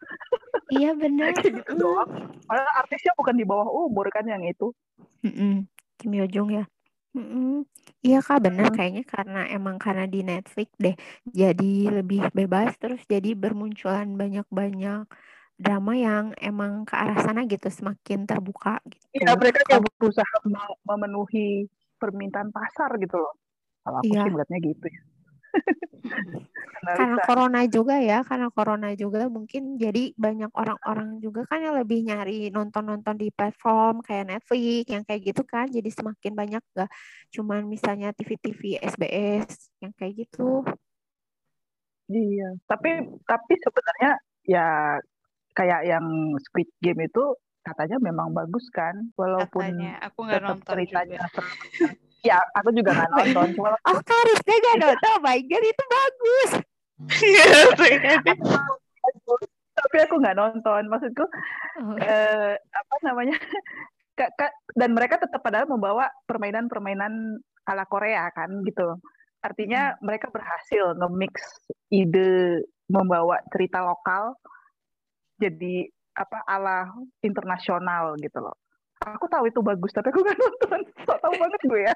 iya 0.76 0.90
benar. 0.92 1.32
gitu 1.40 1.72
doang. 1.74 2.36
Padahal 2.44 2.72
artisnya 2.84 3.16
bukan 3.16 3.34
di 3.34 3.44
bawah 3.48 3.68
umur 3.88 4.12
kan 4.12 4.28
yang 4.28 4.44
itu. 4.44 4.76
Mm 5.24 5.32
-mm. 5.32 5.54
Kim 5.96 6.12
Yo 6.12 6.26
Jong 6.28 6.50
ya. 6.52 6.64
Mm-mm. 7.12 7.68
Iya 8.06 8.16
Kak, 8.26 8.38
benar 8.46 8.66
kayaknya 8.74 9.02
karena 9.14 9.38
emang 9.54 9.76
karena 9.84 10.04
di 10.12 10.18
Netflix 10.30 10.68
deh, 10.84 10.94
jadi 11.40 11.64
lebih 12.02 12.18
bebas 12.38 12.70
terus 12.82 13.00
jadi 13.12 13.28
bermunculan 13.42 14.08
banyak-banyak 14.20 15.00
drama 15.62 15.92
yang 16.06 16.24
emang 16.48 16.72
ke 16.88 16.94
arah 17.02 17.18
sana 17.26 17.40
gitu, 17.52 17.66
semakin 17.78 18.20
terbuka 18.30 18.70
gitu. 18.94 19.16
Iya, 19.16 19.36
mereka 19.36 19.60
kayak 19.68 19.84
berusaha 20.00 20.36
memenuhi 20.88 21.68
permintaan 22.00 22.48
pasar 22.56 22.90
gitu 22.96 23.16
loh. 23.20 23.32
Kalau 23.84 23.98
aku 24.04 24.12
Iya. 24.12 24.22
sih 24.22 24.28
melihatnya 24.32 24.58
gitu 24.64 24.86
ya. 24.94 25.00
Karena 26.82 27.16
corona 27.22 27.62
juga 27.70 27.94
ya, 28.02 28.26
karena 28.26 28.50
corona 28.50 28.90
juga 28.98 29.30
mungkin 29.30 29.78
jadi 29.78 30.10
banyak 30.18 30.50
orang-orang 30.50 31.22
juga 31.22 31.46
kan 31.46 31.62
yang 31.62 31.78
lebih 31.78 32.02
nyari 32.02 32.50
nonton-nonton 32.50 33.14
di 33.22 33.30
platform 33.30 34.02
kayak 34.02 34.34
Netflix 34.34 34.90
yang 34.90 35.06
kayak 35.06 35.22
gitu 35.30 35.42
kan, 35.46 35.70
jadi 35.70 35.86
semakin 35.86 36.32
banyak 36.34 36.62
gak 36.74 36.90
cuman 37.30 37.70
misalnya 37.70 38.10
TV-TV 38.10 38.82
SBS 38.82 39.70
yang 39.78 39.94
kayak 39.94 40.26
gitu. 40.26 40.66
Iya, 42.10 42.58
tapi 42.66 42.98
tapi 43.24 43.52
sebenarnya 43.62 44.12
ya 44.42 44.98
kayak 45.54 45.80
yang 45.86 46.06
Squid 46.42 46.68
Game 46.82 47.06
itu 47.06 47.24
katanya 47.62 48.02
memang 48.02 48.34
bagus 48.34 48.66
kan, 48.74 49.06
walaupun 49.14 49.70
katanya 49.70 50.02
aku 50.02 50.18
nggak 50.26 50.42
nonton 50.42 50.74
ceritanya. 50.82 51.22
Juga. 51.30 52.10
Ya, 52.22 52.38
aku 52.56 52.70
juga 52.74 52.94
nggak 52.94 53.10
nonton. 53.10 53.46
Cuma 53.58 53.74
oh, 53.74 54.00
Karis 54.02 54.40
dia 54.46 54.56
nggak 54.58 54.78
nonton, 54.82 55.10
oh 55.14 55.20
my 55.22 55.38
god 55.42 55.64
itu 55.66 55.84
bagus. 55.90 56.50
tapi 59.72 59.96
aku 60.04 60.20
nggak 60.20 60.36
nonton 60.36 60.82
maksudku 60.86 61.24
oh. 61.24 61.96
eh, 61.98 62.54
apa 62.56 62.94
namanya 63.02 63.36
dan 64.80 64.90
mereka 64.92 65.18
tetap 65.18 65.40
padahal 65.40 65.66
membawa 65.66 66.12
permainan-permainan 66.28 67.40
ala 67.66 67.84
Korea 67.88 68.28
kan 68.30 68.62
gitu 68.62 69.00
artinya 69.42 69.96
hmm. 69.96 70.06
mereka 70.06 70.30
berhasil 70.30 70.94
nge-mix 70.94 71.34
ide 71.90 72.62
membawa 72.86 73.42
cerita 73.50 73.82
lokal 73.82 74.38
jadi 75.40 75.90
apa 76.12 76.44
ala 76.44 76.92
internasional 77.24 78.14
gitu 78.20 78.38
loh 78.38 78.56
aku 79.04 79.26
tahu 79.26 79.44
itu 79.50 79.60
bagus 79.60 79.90
tapi 79.90 80.08
aku 80.14 80.20
nggak 80.22 80.38
nonton 80.38 80.80
so 81.06 81.12
tahu 81.18 81.34
banget 81.36 81.60
gue 81.66 81.80
ya 81.86 81.94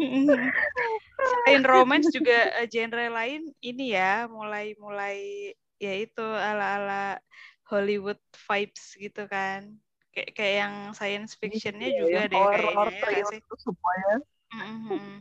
Selain 0.00 1.64
romance 1.64 2.08
juga 2.08 2.56
uh, 2.56 2.66
genre 2.68 3.06
lain 3.12 3.52
ini 3.60 3.92
ya 3.92 4.24
mulai 4.32 4.72
mulai 4.80 5.52
ya 5.76 5.92
itu 5.96 6.24
ala-ala 6.24 7.20
Hollywood 7.68 8.20
vibes 8.48 8.96
gitu 8.96 9.28
kan. 9.28 9.76
Kayak 10.10 10.30
kayak 10.34 10.54
yang 10.66 10.74
science 10.90 11.38
fictionnya 11.38 11.86
iya, 11.86 11.98
juga 12.02 12.20
deh 12.26 12.34
horror, 12.34 12.90
kayaknya 12.98 13.38
ya, 13.38 13.38
itu 13.38 13.54
semuanya. 13.62 14.14
Mm-hmm. 14.50 15.12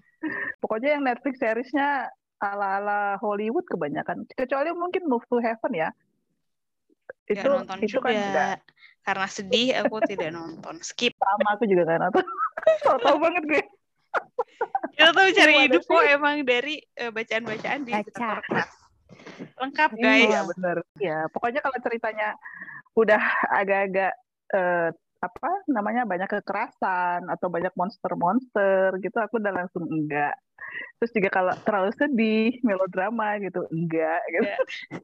Pokoknya 0.58 0.90
yang 0.98 1.04
Netflix 1.06 1.38
seriesnya 1.38 2.10
ala-ala 2.42 3.22
Hollywood 3.22 3.70
kebanyakan. 3.70 4.26
Kecuali 4.34 4.74
mungkin 4.74 5.06
Move 5.06 5.28
to 5.30 5.38
Heaven 5.38 5.74
ya. 5.78 5.90
Itu 7.30 7.46
nonton 7.46 7.78
itu 7.86 7.98
kan 8.02 8.10
juga. 8.10 8.10
kan 8.10 8.14
enggak. 8.18 8.58
Karena 9.06 9.28
sedih 9.30 9.70
aku 9.86 9.96
tidak 10.06 10.30
nonton. 10.34 10.76
Skip. 10.82 11.14
Sama 11.16 11.50
aku 11.56 11.64
juga 11.70 11.84
kan 11.86 12.10
nonton. 12.10 12.26
Tahu 13.06 13.18
banget 13.22 13.44
gue. 13.46 13.64
Kita 14.98 15.10
tuh 15.14 15.32
cari 15.32 15.54
hidup 15.70 15.82
kok 15.86 16.04
emang 16.10 16.42
dari 16.44 16.82
uh, 17.00 17.14
bacaan-bacaan 17.14 17.82
di 17.86 17.94
Baca. 17.94 18.42
Lengkap 19.62 19.90
iya, 19.96 20.04
guys. 20.04 20.28
Iya 20.28 20.40
bener. 20.50 20.78
Ya 20.98 21.20
pokoknya 21.30 21.62
kalau 21.62 21.78
ceritanya 21.80 22.36
udah 22.98 23.22
agak-agak 23.54 24.14
uh, 24.52 24.90
apa 25.20 25.52
namanya 25.68 26.08
banyak 26.08 26.32
kekerasan 26.32 27.28
atau 27.28 27.52
banyak 27.52 27.72
monster-monster 27.76 28.96
gitu 29.04 29.18
aku 29.20 29.40
udah 29.40 29.54
langsung 29.54 29.86
enggak. 29.88 30.36
Terus 31.00 31.12
juga 31.16 31.30
kalau 31.32 31.54
terlalu 31.64 31.92
sedih, 31.96 32.52
melodrama 32.66 33.40
gitu 33.40 33.68
enggak 33.72 34.22
gitu. 34.32 34.48
Yeah. 34.48 35.02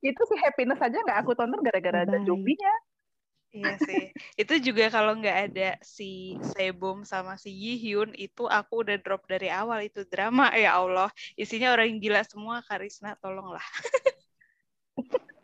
Itu 0.00 0.22
sih 0.30 0.38
happiness 0.42 0.80
aja 0.80 0.98
nggak 1.02 1.18
aku 1.24 1.32
tonton 1.34 1.60
gara-gara 1.62 2.06
ada 2.06 2.18
zombinya. 2.22 2.74
Iya 3.56 3.74
sih. 3.80 4.04
Itu 4.40 4.54
juga 4.60 4.92
kalau 4.92 5.16
nggak 5.16 5.38
ada 5.50 5.70
si 5.80 6.36
Sebum 6.52 7.08
sama 7.08 7.40
si 7.40 7.48
Yi 7.48 7.80
Hyun 7.80 8.12
itu 8.18 8.44
aku 8.44 8.84
udah 8.84 9.00
drop 9.00 9.24
dari 9.24 9.48
awal 9.48 9.86
itu 9.86 10.04
drama 10.04 10.52
ya 10.52 10.76
Allah. 10.76 11.08
Isinya 11.38 11.72
orang 11.72 11.96
yang 11.96 11.98
gila 12.02 12.22
semua 12.26 12.60
Karisna 12.66 13.16
tolonglah. 13.22 13.64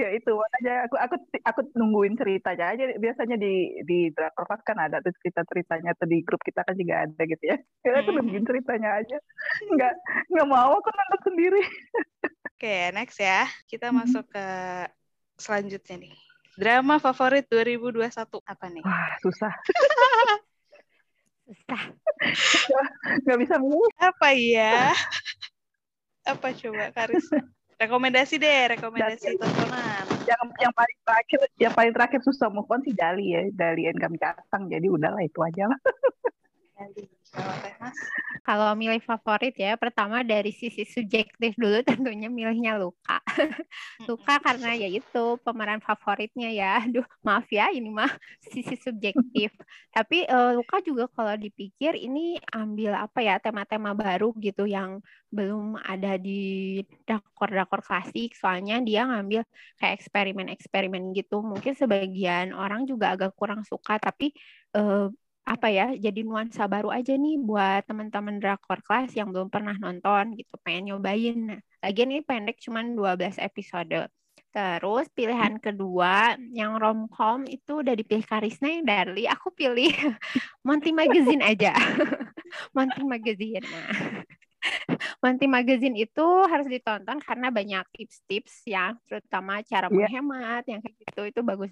ya 0.00 0.08
itu 0.16 0.32
aja 0.32 0.88
aku 0.88 0.96
aku 0.96 1.14
aku 1.44 1.60
nungguin 1.76 2.16
ceritanya 2.16 2.72
aja 2.72 2.84
biasanya 2.96 3.36
di 3.36 3.84
di 3.84 4.08
drakor 4.14 4.48
kan 4.64 4.78
ada 4.80 5.04
tuh 5.04 5.12
cerita 5.20 5.44
ceritanya 5.44 5.92
atau 5.92 6.06
di 6.08 6.24
grup 6.24 6.40
kita 6.40 6.64
kan 6.64 6.72
juga 6.72 7.04
ada 7.04 7.22
gitu 7.28 7.44
ya 7.44 7.56
ya 7.84 7.92
aku 8.00 8.10
nungguin 8.16 8.48
ceritanya 8.48 9.02
aja 9.02 9.18
nggak 9.68 9.94
nggak 10.32 10.48
mau 10.48 10.72
aku 10.80 10.88
nonton 10.88 11.20
sendiri 11.28 11.60
oke 12.60 12.68
okay, 12.68 12.92
next 12.92 13.16
ya 13.16 13.48
kita 13.64 13.88
masuk 13.88 14.28
ke 14.28 14.46
selanjutnya 15.40 16.04
nih 16.04 16.16
Drama 16.60 17.00
favorit 17.00 17.48
2021 17.48 18.04
apa 18.44 18.66
nih? 18.68 18.84
Wah, 18.84 19.16
susah. 19.24 19.48
susah. 21.48 21.82
Gak 23.24 23.38
bisa 23.40 23.56
milih. 23.56 23.88
Apa 23.96 24.36
ya? 24.36 24.92
apa 26.28 26.52
coba 26.52 26.92
Karis? 26.92 27.32
Rekomendasi 27.80 28.36
deh, 28.36 28.76
rekomendasi 28.76 29.40
tontonan. 29.40 30.04
Yang 30.28 30.44
yang 30.60 30.72
paling 30.76 30.98
terakhir, 31.00 31.40
yang 31.56 31.72
paling 31.72 31.92
terakhir 31.96 32.20
susah 32.28 32.52
move 32.52 32.68
on 32.68 32.84
si 32.84 32.92
Dali 32.92 33.32
ya, 33.32 33.48
Dali 33.56 33.88
Engam 33.88 34.12
Catang. 34.20 34.68
Jadi 34.68 34.84
udahlah 34.84 35.24
itu 35.24 35.40
aja 35.40 35.64
lah. 35.64 35.80
Kalau 38.40 38.74
milih 38.74 38.98
favorit 39.04 39.54
ya, 39.54 39.78
pertama 39.78 40.26
dari 40.26 40.50
sisi 40.50 40.82
subjektif 40.82 41.54
dulu 41.54 41.84
tentunya 41.88 42.26
milihnya 42.26 42.80
Luka. 42.80 43.22
Luka 44.08 44.42
karena 44.42 44.74
ya 44.74 44.88
itu 44.90 45.38
pemeran 45.46 45.78
favoritnya 45.78 46.50
ya. 46.50 46.82
Aduh, 46.82 47.06
maaf 47.22 47.46
ya 47.52 47.70
ini 47.70 47.92
mah 47.92 48.10
sisi 48.50 48.74
subjektif. 48.74 49.54
Tapi 49.94 50.26
uh, 50.26 50.56
Luka 50.58 50.82
juga 50.82 51.06
kalau 51.12 51.36
dipikir 51.38 51.94
ini 51.94 52.40
ambil 52.50 52.98
apa 52.98 53.22
ya 53.22 53.38
tema-tema 53.38 53.94
baru 53.94 54.34
gitu 54.42 54.66
yang 54.66 54.98
belum 55.30 55.78
ada 55.78 56.18
di 56.18 56.82
dakor-dakor 57.06 57.86
klasik. 57.86 58.34
Soalnya 58.34 58.82
dia 58.82 59.06
ngambil 59.06 59.46
kayak 59.78 60.02
eksperimen-eksperimen 60.02 61.14
gitu. 61.14 61.44
Mungkin 61.44 61.78
sebagian 61.78 62.50
orang 62.50 62.88
juga 62.88 63.14
agak 63.14 63.38
kurang 63.38 63.62
suka 63.62 64.02
tapi 64.02 64.34
uh, 64.74 65.06
apa 65.50 65.66
ya 65.66 65.90
jadi 65.98 66.22
nuansa 66.22 66.70
baru 66.70 66.94
aja 66.94 67.18
nih 67.18 67.34
buat 67.42 67.82
teman-teman 67.82 68.38
drakor 68.38 68.78
kelas 68.86 69.10
yang 69.18 69.34
belum 69.34 69.50
pernah 69.50 69.74
nonton 69.74 70.38
gitu 70.38 70.54
pengen 70.62 70.94
nyobain. 70.94 71.38
Nah, 71.50 71.60
lagian 71.82 72.14
ini 72.14 72.22
pendek 72.22 72.62
cuman 72.62 72.94
12 72.94 73.42
episode. 73.42 74.06
Terus 74.50 75.06
pilihan 75.14 75.58
kedua 75.58 76.34
yang 76.54 76.78
romcom 76.78 77.46
itu 77.50 77.82
udah 77.82 77.94
dipilih 77.94 78.26
Karisna 78.26 78.66
yang 78.70 78.86
Darli 78.86 79.26
aku 79.26 79.50
pilih 79.50 79.90
Monty 80.66 80.94
Magazine 80.94 81.42
aja. 81.42 81.74
Monty 82.74 83.02
Magazine 83.02 83.66
nah. 83.66 84.22
Monty 85.22 85.46
Magazine 85.50 85.96
itu 85.98 86.26
harus 86.46 86.66
ditonton 86.70 87.18
karena 87.22 87.48
banyak 87.50 87.84
tips-tips 87.94 88.66
ya, 88.68 88.92
terutama 89.08 89.62
cara 89.66 89.88
yeah. 89.88 89.96
menghemat 90.06 90.64
yang 90.68 90.80
kayak 90.84 90.96
gitu 90.98 91.22
itu 91.30 91.40
bagus 91.42 91.70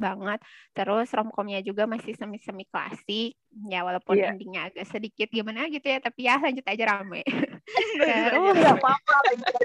banget. 0.00 0.40
Terus 0.72 1.12
romcomnya 1.12 1.60
juga 1.60 1.84
masih 1.84 2.16
semi-semi 2.16 2.64
klasik. 2.64 3.36
Ya 3.68 3.84
walaupun 3.84 4.16
yeah. 4.16 4.32
endingnya 4.32 4.72
agak 4.72 4.88
sedikit 4.88 5.28
gimana 5.28 5.68
gitu 5.68 5.84
ya, 5.84 6.00
tapi 6.00 6.24
ya 6.24 6.40
lanjut 6.40 6.64
aja 6.64 6.84
rame. 6.96 7.20
Terus 8.00 8.56
nggak 8.56 8.78
apa-apa, 8.80 9.16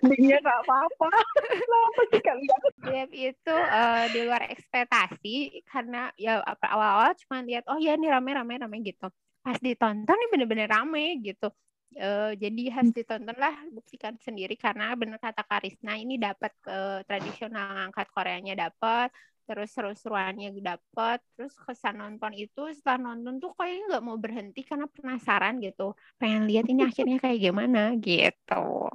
endingnya 0.04 0.38
nggak 0.44 0.60
apa-apa. 0.68 1.08
Kenapa 1.64 2.02
sih 2.12 2.22
kalian? 2.22 2.60
Ya, 2.92 3.04
itu 3.08 3.56
uh, 3.56 4.04
di 4.12 4.20
luar 4.28 4.42
ekspektasi 4.52 5.64
karena 5.72 6.12
ya 6.20 6.44
awal-awal 6.44 7.16
cuma 7.26 7.42
lihat 7.46 7.64
oh 7.72 7.80
ya 7.80 7.96
ini 7.96 8.12
rame-rame 8.12 8.60
rame 8.60 8.78
gitu. 8.84 9.08
Pas 9.46 9.58
ditonton 9.62 10.18
ini 10.18 10.28
bener-bener 10.34 10.68
rame 10.68 11.22
gitu. 11.22 11.54
Uh, 11.96 12.36
jadi 12.36 12.76
harus 12.76 12.92
ditonton 12.92 13.38
lah 13.40 13.56
buktikan 13.72 14.20
sendiri 14.20 14.60
karena 14.60 14.92
benar 15.00 15.16
kata 15.16 15.48
Karisna 15.48 15.96
ini 15.96 16.20
dapat 16.20 16.52
uh, 16.68 17.00
tradisional 17.08 17.88
angkat 17.88 18.12
Koreanya 18.12 18.68
dapat 18.68 19.16
terus 19.46 19.70
seru-seruannya 19.72 20.58
dapet 20.60 21.22
terus 21.38 21.54
kesan 21.56 22.02
nonton 22.02 22.34
itu 22.34 22.62
setelah 22.74 23.14
nonton 23.14 23.38
tuh 23.38 23.54
kayaknya 23.54 23.96
nggak 23.96 24.06
mau 24.06 24.18
berhenti 24.18 24.62
karena 24.66 24.90
penasaran 24.90 25.62
gitu. 25.62 25.94
Pengen 26.18 26.50
lihat 26.50 26.66
ini 26.66 26.82
akhirnya 26.82 27.18
kayak 27.22 27.40
gimana 27.40 27.94
gitu. 28.02 28.90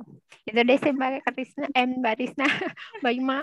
Itu 0.45 0.61
deh 0.61 0.79
sih 0.79 0.93
mbak 0.93 1.23
Karisna 1.23 1.67
eh 1.71 1.87
mbak 1.87 2.15
Risna 2.19 2.47
mbak 3.01 3.15
Ima. 3.15 3.41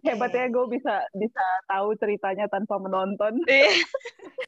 Hebatnya 0.00 0.48
gue 0.48 0.66
bisa 0.72 1.04
bisa 1.12 1.44
tahu 1.68 1.92
ceritanya 2.00 2.48
tanpa 2.48 2.80
menonton 2.80 3.36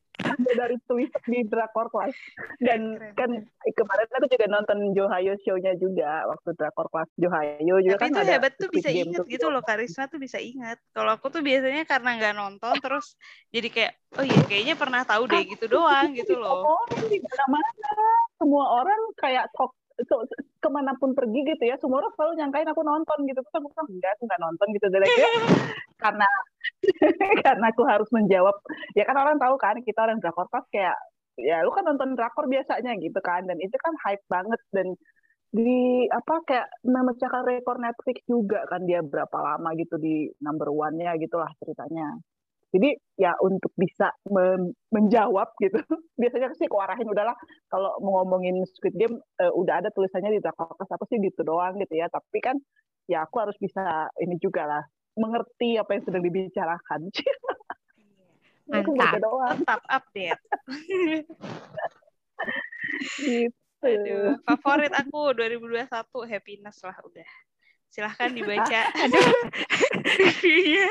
iya. 0.51 0.59
dari 0.67 0.77
twist 0.85 1.15
di 1.27 1.41
drakor 1.47 1.87
kelas 1.95 2.17
dan 2.61 2.99
Keren. 2.99 3.15
kan 3.17 3.31
kemarin 3.73 4.09
aku 4.11 4.27
juga 4.29 4.47
nonton 4.51 4.79
Johayo 4.93 5.35
show-nya 5.47 5.73
juga 5.79 6.27
waktu 6.27 6.51
drakor 6.59 6.87
kelas 6.91 7.11
Johayo 7.17 7.77
juga 7.81 7.97
Tapi 7.97 8.05
kan 8.05 8.11
itu 8.11 8.21
ada 8.21 8.33
hebat 8.37 8.53
tuh 8.59 8.71
bisa 8.71 8.89
inget 8.91 9.23
gitu 9.27 9.47
loh 9.49 9.63
Karisma 9.63 10.11
tuh 10.11 10.21
bisa 10.21 10.39
ingat 10.39 10.79
kalau 10.93 11.15
aku 11.17 11.33
tuh 11.33 11.43
biasanya 11.43 11.87
karena 11.89 12.11
nggak 12.21 12.35
nonton 12.37 12.75
terus 12.83 13.17
jadi 13.55 13.69
kayak 13.71 13.93
oh 14.19 14.25
iya 14.27 14.41
kayaknya 14.47 14.75
pernah 14.77 15.03
tahu 15.07 15.23
deh 15.31 15.43
gitu 15.47 15.65
doang 15.71 16.13
gitu 16.13 16.35
loh 16.37 16.67
oh 16.75 16.85
di 17.09 17.19
mana-mana 17.23 17.93
semua 18.37 18.65
orang 18.83 19.01
kayak 19.17 19.49
talk 19.55 19.73
so, 20.09 20.25
ke 20.61 20.69
mana 20.69 20.93
pun 20.97 21.13
pergi 21.13 21.41
gitu 21.45 21.65
ya 21.65 21.77
semua 21.81 22.05
orang 22.05 22.13
selalu 22.17 22.33
nyangkain 22.41 22.69
aku 22.71 22.83
nonton 22.85 23.19
gitu. 23.27 23.41
Terus 23.41 23.57
aku 23.57 23.69
bilang 23.73 23.89
enggak 23.89 24.13
aku 24.17 24.23
nggak 24.29 24.43
nonton 24.43 24.67
gitu. 24.77 24.87
Jadi 24.89 25.07
karena 26.03 26.29
karena 27.45 27.67
aku 27.73 27.83
harus 27.89 28.09
menjawab. 28.15 28.57
Ya 28.97 29.05
kan 29.09 29.17
orang 29.17 29.37
tahu 29.37 29.55
kan 29.61 29.77
kita 29.83 30.01
orang 30.05 30.19
drakor 30.23 30.47
kayak 30.73 30.97
ya 31.41 31.65
lu 31.65 31.73
kan 31.73 31.85
nonton 31.89 32.15
drakor 32.15 32.47
biasanya 32.47 32.97
gitu 33.01 33.21
kan. 33.21 33.45
Dan 33.49 33.59
itu 33.59 33.77
kan 33.77 33.95
hype 34.07 34.25
banget. 34.31 34.61
Dan 34.73 34.95
di 35.51 36.07
apa 36.07 36.47
kayak 36.47 36.69
memecahkan 36.87 37.43
rekor 37.43 37.77
Netflix 37.83 38.23
juga 38.25 38.63
kan. 38.71 38.87
Dia 38.87 39.03
berapa 39.03 39.35
lama 39.35 39.75
gitu 39.77 39.99
di 39.99 40.31
number 40.41 40.71
one-nya 40.71 41.17
gitulah 41.19 41.51
ceritanya. 41.59 42.21
Jadi 42.71 42.95
ya 43.19 43.35
untuk 43.43 43.75
bisa 43.75 44.15
men 44.31 44.71
menjawab 44.95 45.51
gitu, 45.59 45.79
biasanya 46.21 46.55
sih 46.55 46.71
kuarahin 46.71 47.11
udahlah 47.11 47.35
kalau 47.67 47.99
mau 47.99 48.23
ngomongin 48.23 48.63
Squid 48.63 48.95
Game 48.95 49.19
uh, 49.43 49.53
udah 49.59 49.83
ada 49.83 49.91
tulisannya 49.91 50.39
di 50.39 50.41
Drakor 50.43 50.79
apa 50.79 51.05
sih 51.11 51.19
gitu 51.19 51.43
doang 51.43 51.79
gitu 51.83 51.99
ya. 51.99 52.07
Tapi 52.07 52.39
kan 52.39 52.57
ya 53.11 53.27
aku 53.27 53.43
harus 53.43 53.59
bisa 53.59 54.07
ini 54.23 54.39
juga 54.39 54.71
lah 54.71 54.85
mengerti 55.19 55.77
apa 55.77 55.99
yang 55.99 56.03
sedang 56.07 56.23
dibicarakan. 56.23 57.01
Mantap. 58.71 59.19
Tetap 59.19 59.83
update. 59.91 60.43
gitu. 63.27 63.59
Aduh, 63.81 64.37
favorit 64.45 64.93
aku 64.93 65.33
2021 65.35 65.89
happiness 66.29 66.85
lah 66.85 66.97
udah. 67.01 67.31
Silahkan 67.91 68.31
dibaca 68.31 68.87
reviewnya 70.23 70.87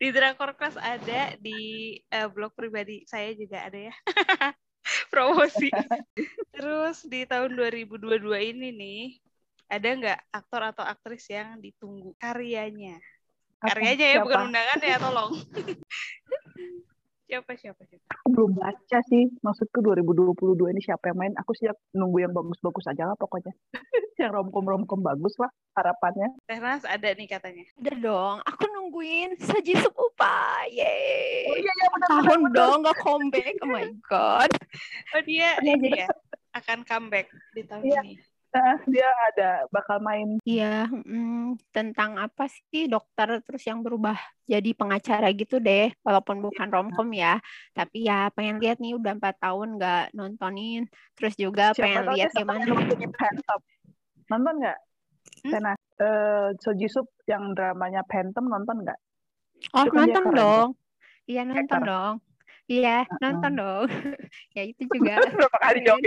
di 0.00 0.08
Drakor 0.08 0.56
Class 0.56 0.80
ada 0.80 1.36
di 1.36 1.92
uh, 2.08 2.28
blog 2.32 2.56
pribadi 2.56 3.04
saya 3.04 3.36
juga 3.36 3.68
ada 3.68 3.92
ya. 3.92 3.94
Promosi. 5.12 5.68
Terus 6.56 7.04
di 7.04 7.28
tahun 7.28 7.52
2022 7.52 8.24
ini 8.56 8.68
nih 8.72 9.02
ada 9.68 9.88
nggak 9.92 10.20
aktor 10.32 10.62
atau 10.72 10.84
aktris 10.88 11.28
yang 11.28 11.60
ditunggu 11.60 12.16
karyanya? 12.16 12.96
Karyanya 13.60 14.06
ya 14.16 14.18
bukan 14.24 14.48
undangan 14.48 14.80
ya 14.80 14.96
tolong. 14.96 15.32
Siapa 17.28 17.52
siapa 17.54 17.84
siapa? 17.84 18.08
Aku 18.08 18.26
belum 18.32 18.56
baca 18.56 18.98
sih. 19.04 19.28
Maksudku 19.44 19.84
2022 19.84 20.72
ini 20.72 20.80
siapa 20.80 21.12
yang 21.12 21.18
main? 21.20 21.34
Aku 21.36 21.52
siap 21.52 21.76
nunggu 21.92 22.24
yang 22.24 22.32
bagus-bagus 22.32 22.88
aja 22.88 23.04
lah 23.04 23.12
pokoknya. 23.14 23.52
yang 24.20 24.32
romcom-romcom 24.32 25.04
bagus 25.04 25.36
lah 25.36 25.52
harapannya. 25.76 26.32
Tehnas 26.48 26.88
ada 26.88 27.12
nih 27.12 27.28
katanya. 27.28 27.68
Ada 27.76 27.92
dong. 28.00 28.36
Aku 28.42 28.64
nungguin 28.66 29.36
Saji 29.36 29.76
Supupa. 29.76 30.64
Yeay. 30.72 31.52
Oh 31.52 31.56
iya 31.60 31.68
iya 31.70 31.88
benar. 31.92 32.08
Tahun 32.08 32.40
dong 32.48 32.78
gak 32.82 32.96
comeback. 32.96 33.54
Oh 33.60 33.68
my 33.68 33.84
god. 34.08 34.50
Oh 35.12 35.20
dia 35.20 35.60
Iya, 35.60 35.76
jadi- 35.76 36.00
ya 36.00 36.08
akan 36.56 36.80
comeback 36.82 37.28
di 37.52 37.62
tahun 37.62 37.84
Iya. 37.84 38.00
ini. 38.02 38.14
Nah, 38.48 38.80
dia 38.88 39.04
ada 39.28 39.68
bakal 39.68 40.00
main. 40.00 40.40
Iya, 40.40 40.88
mm, 40.88 41.60
tentang 41.68 42.16
apa 42.16 42.48
sih 42.48 42.88
dokter 42.88 43.44
terus 43.44 43.60
yang 43.68 43.84
berubah 43.84 44.16
jadi 44.48 44.72
pengacara 44.72 45.28
gitu 45.36 45.60
deh, 45.60 45.92
walaupun 46.00 46.40
bukan 46.40 46.72
romcom 46.72 47.12
ya, 47.12 47.44
tapi 47.76 48.08
ya 48.08 48.32
pengen 48.32 48.56
lihat 48.56 48.80
nih 48.80 48.96
udah 48.96 49.20
empat 49.20 49.36
tahun 49.44 49.76
nggak 49.76 50.16
nontonin, 50.16 50.88
terus 51.12 51.36
juga 51.36 51.76
siapa 51.76 51.84
pengen 51.84 52.04
lihat 52.16 52.30
gimana. 52.32 52.64
Nonton 54.32 54.54
nggak? 54.64 54.78
Hmm? 55.44 55.50
Sena, 55.52 55.72
eh 56.00 56.48
So 56.64 56.72
Jisoo 56.72 57.04
yang 57.28 57.52
dramanya 57.52 58.00
Phantom 58.08 58.48
nonton 58.48 58.88
nggak? 58.88 58.98
Oh 59.76 59.84
Itu 59.84 59.92
kan 59.92 60.08
nonton 60.08 60.24
keren, 60.24 60.40
dong, 60.40 60.70
iya 61.28 61.42
nonton 61.44 61.80
dong, 61.84 62.14
iya 62.64 62.98
nonton 63.20 63.52
dong, 63.60 63.86
ya 64.56 64.62
itu 64.64 64.88
juga, 64.88 65.20
Berapa 65.36 65.58
kali 65.60 65.84
jawab 65.84 66.00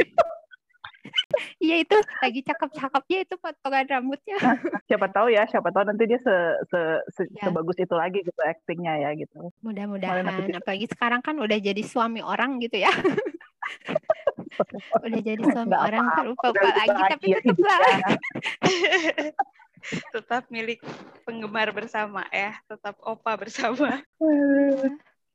iya 1.66 1.76
itu 1.82 1.96
lagi 2.22 2.42
cakep-cakepnya 2.46 3.18
itu 3.26 3.36
potongan 3.40 3.86
rambutnya. 3.90 4.38
siapa 4.86 5.08
tahu 5.10 5.32
ya, 5.32 5.48
siapa 5.50 5.72
tahu 5.74 5.84
nanti 5.88 6.04
dia 6.08 6.20
se, 6.22 6.36
se, 6.70 6.80
se- 7.16 7.30
Ya. 7.32 7.48
sebagus 7.48 7.78
itu 7.80 7.96
lagi 7.96 8.22
gitu 8.22 8.42
actingnya 8.44 9.00
ya 9.02 9.10
gitu. 9.16 9.50
Mudah-mudahan, 9.64 10.52
apalagi 10.58 10.86
sekarang 10.92 11.22
kan 11.24 11.38
udah 11.40 11.58
jadi 11.58 11.82
suami 11.82 12.20
orang 12.22 12.60
gitu 12.62 12.82
ya. 12.82 12.92
udah 15.06 15.22
jadi 15.22 15.42
suami 15.42 15.70
Nggak 15.72 15.84
orang 15.88 16.06
apa-apa, 16.12 16.28
lupa 16.28 16.46
udah 16.52 16.72
lagi 16.76 17.02
tapi 17.08 17.26
tetap 17.32 17.58
lah. 17.62 17.96
hidupnya. 17.96 19.32
Tetap 20.14 20.46
milik 20.54 20.78
penggemar 21.26 21.74
bersama 21.74 22.22
ya, 22.30 22.54
tetap 22.70 23.02
opa 23.02 23.34
bersama. 23.34 23.98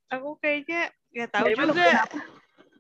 Aku 0.06 0.38
kayaknya 0.38 0.94
nggak 1.10 1.28
tahu 1.34 1.46
Dari 1.50 1.56
mana 1.58 1.72
juga. 1.74 1.82
kenapa? 1.90 2.18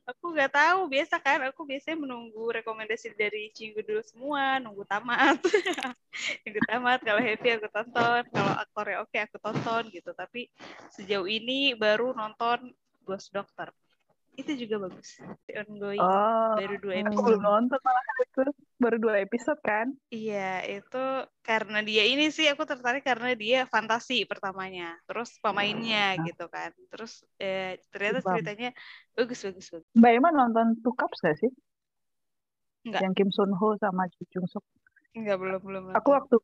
Aku 0.06 0.24
nggak 0.34 0.54
tahu, 0.54 0.80
biasa 0.86 1.18
kan? 1.18 1.38
Aku 1.50 1.66
biasanya 1.66 1.98
menunggu 1.98 2.54
rekomendasi 2.54 3.10
dari 3.18 3.50
Cinggu 3.50 3.82
dulu 3.82 4.02
semua, 4.06 4.62
nunggu 4.62 4.86
tamat. 4.86 5.34
nunggu 6.46 6.60
tamat, 6.70 6.98
kalau 7.02 7.18
happy 7.18 7.48
aku 7.58 7.66
tonton, 7.74 8.22
kalau 8.30 8.52
aktornya 8.54 8.96
oke 9.02 9.18
aku 9.18 9.36
tonton 9.42 9.82
gitu. 9.90 10.10
Tapi 10.14 10.46
sejauh 10.94 11.26
ini 11.26 11.74
baru 11.74 12.14
nonton 12.14 12.70
Ghost 13.02 13.34
Doctor. 13.34 13.74
Itu 14.36 14.52
juga 14.52 14.76
bagus. 14.84 15.16
Ongoing. 15.48 16.00
Oh, 16.00 16.54
baru 16.60 16.76
dua 16.76 16.94
aku 17.00 17.08
episode. 17.08 17.24
belum 17.24 17.42
nonton 17.42 17.80
malah 17.80 18.04
itu. 18.20 18.44
Baru 18.76 18.96
dua 19.00 19.14
episode 19.24 19.60
kan? 19.64 19.96
Iya, 20.12 20.60
itu 20.68 21.04
karena 21.40 21.80
dia 21.80 22.04
ini 22.04 22.28
sih 22.28 22.44
aku 22.52 22.68
tertarik 22.68 23.00
karena 23.00 23.32
dia 23.32 23.64
fantasi 23.64 24.28
pertamanya, 24.28 25.00
terus 25.08 25.40
pemainnya 25.40 26.20
gitu 26.28 26.44
kan, 26.52 26.76
terus 26.92 27.24
eh, 27.40 27.80
ternyata 27.88 28.20
ceritanya 28.20 28.76
bagus 29.16 29.40
bagus 29.40 29.66
bagus. 29.72 29.88
Mbak 29.96 30.12
Emma 30.12 30.30
nonton 30.36 30.76
Two 30.84 30.92
Cups 30.92 31.24
gak 31.24 31.40
sih? 31.40 31.48
Enggak. 32.84 33.00
Yang 33.02 33.14
Kim 33.16 33.30
Sun 33.32 33.50
Ho 33.56 33.68
sama 33.80 34.04
Chu 34.12 34.22
Jung 34.30 34.46
Suk. 34.46 34.62
Enggak 35.16 35.40
belum 35.40 35.60
belum. 35.64 35.82
Aku 35.96 36.12
waktu 36.12 36.36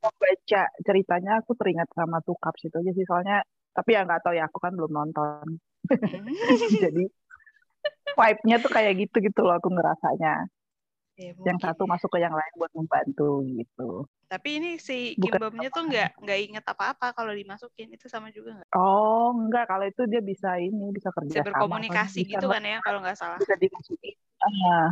mau 0.00 0.12
baca 0.16 0.62
ceritanya 0.80 1.44
aku 1.44 1.52
teringat 1.60 1.92
sama 1.92 2.24
Two 2.24 2.40
Cups 2.40 2.64
itu 2.64 2.76
aja 2.80 2.92
sih 2.96 3.04
soalnya 3.04 3.44
tapi 3.74 3.98
ya 3.98 4.06
nggak 4.06 4.22
tahu 4.22 4.34
ya 4.38 4.48
aku 4.48 4.58
kan 4.62 4.72
belum 4.72 4.92
nonton. 4.94 5.60
Hmm. 5.84 6.24
Jadi 6.88 7.04
vibe-nya 8.12 8.56
tuh 8.60 8.70
kayak 8.70 8.92
gitu 9.00 9.16
gitu 9.24 9.40
loh 9.40 9.56
aku 9.56 9.68
ngerasanya. 9.72 10.46
Ya, 11.14 11.30
Yang 11.46 11.58
satu 11.62 11.86
masuk 11.86 12.10
ke 12.10 12.18
yang 12.18 12.34
lain 12.34 12.52
buat 12.58 12.72
membantu 12.74 13.46
gitu. 13.46 14.02
Tapi 14.26 14.48
ini 14.58 14.70
si 14.82 15.14
Bukan 15.14 15.38
Kimbamnya 15.38 15.70
tuh 15.70 15.86
nggak 15.86 16.08
nggak 16.26 16.38
inget 16.42 16.64
apa-apa 16.66 17.14
kalau 17.14 17.30
dimasukin 17.30 17.94
itu 17.94 18.10
sama 18.10 18.34
juga 18.34 18.58
nggak? 18.58 18.68
Oh, 18.74 19.30
enggak 19.30 19.70
kalau 19.70 19.86
itu 19.86 20.02
dia 20.10 20.18
bisa 20.18 20.58
ini 20.58 20.90
bisa 20.90 21.14
kerja 21.14 21.38
Bisa 21.38 21.42
sama 21.46 21.54
berkomunikasi 21.54 22.26
Bisa 22.26 22.30
gitu 22.34 22.46
kan 22.50 22.62
ya 22.66 22.78
kalau 22.82 22.98
nggak 22.98 23.14
salah. 23.14 23.38
bisa 23.38 23.54
dimasukin. 23.54 24.14
Ah, 24.42 24.90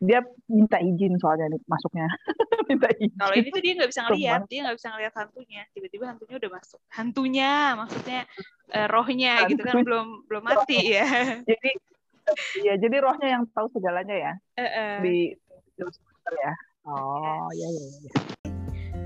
dia 0.00 0.20
minta 0.48 0.78
izin 0.80 1.20
soalnya 1.20 1.52
nih 1.52 1.60
masuknya. 1.68 2.06
minta 2.72 2.88
izin. 2.96 3.12
Kalau 3.20 3.34
ini 3.36 3.48
tuh 3.52 3.60
dia 3.60 3.72
nggak 3.76 3.90
bisa 3.92 4.02
ngeliat, 4.08 4.40
Teman. 4.40 4.48
dia 4.48 4.58
nggak 4.64 4.76
bisa 4.80 4.88
ngeliat 4.94 5.14
hantunya. 5.20 5.62
Tiba-tiba 5.76 6.04
hantunya 6.08 6.34
udah 6.40 6.50
masuk. 6.56 6.80
Hantunya, 6.96 7.52
maksudnya 7.76 8.20
eh, 8.72 8.88
rohnya 8.88 9.32
gitu 9.52 9.60
kan 9.60 9.76
Hantunya. 9.76 9.84
belum 9.84 10.06
belum 10.24 10.42
mati 10.48 10.80
ya. 10.96 11.08
Jadi 11.44 11.70
ya 12.66 12.74
jadi 12.76 12.96
rohnya 13.02 13.28
yang 13.38 13.44
tahu 13.52 13.68
segalanya 13.72 14.16
ya 14.16 14.32
Eh, 14.58 14.62
eh. 14.66 14.96
di 15.02 15.16
ya. 16.28 16.52
Oh, 16.88 17.48
ya 17.56 17.68
ya 17.68 17.84
ya. 18.04 18.14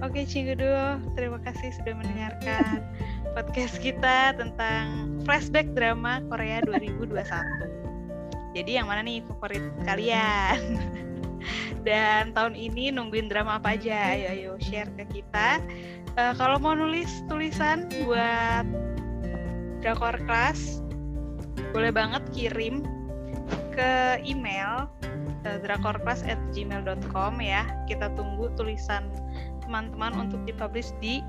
Oke, 0.02 0.26
Cinggudu, 0.26 0.66
terima 1.14 1.38
kasih 1.46 1.70
sudah 1.78 1.94
mendengarkan 1.94 2.82
podcast 3.38 3.78
kita 3.78 4.34
tentang 4.34 5.14
flashback 5.22 5.70
drama 5.78 6.18
Korea 6.26 6.58
2021. 6.66 7.22
Jadi 8.58 8.70
yang 8.74 8.90
mana 8.90 9.06
nih 9.06 9.22
favorit 9.30 9.62
kalian? 9.86 10.58
Dan 11.86 12.34
tahun 12.34 12.58
ini 12.58 12.90
nungguin 12.90 13.30
drama 13.30 13.62
apa 13.62 13.78
aja? 13.78 14.14
Ayo, 14.14 14.26
ayo 14.34 14.52
share 14.58 14.90
ke 14.98 15.06
kita. 15.22 15.62
Eh, 16.18 16.34
kalau 16.34 16.58
mau 16.58 16.74
nulis 16.74 17.22
tulisan 17.30 17.86
buat 18.02 18.66
Drakor 19.82 20.18
Class, 20.26 20.82
boleh 21.70 21.94
banget 21.94 22.22
kirim 22.34 22.82
ke 23.72 24.20
email 24.22 24.86
eh, 25.48 25.58
drakorclass@gmail.com 25.64 27.32
ya. 27.40 27.64
Kita 27.88 28.12
tunggu 28.14 28.52
tulisan 28.54 29.08
teman-teman 29.64 30.28
untuk 30.28 30.44
dipublish 30.44 30.92
di 31.00 31.24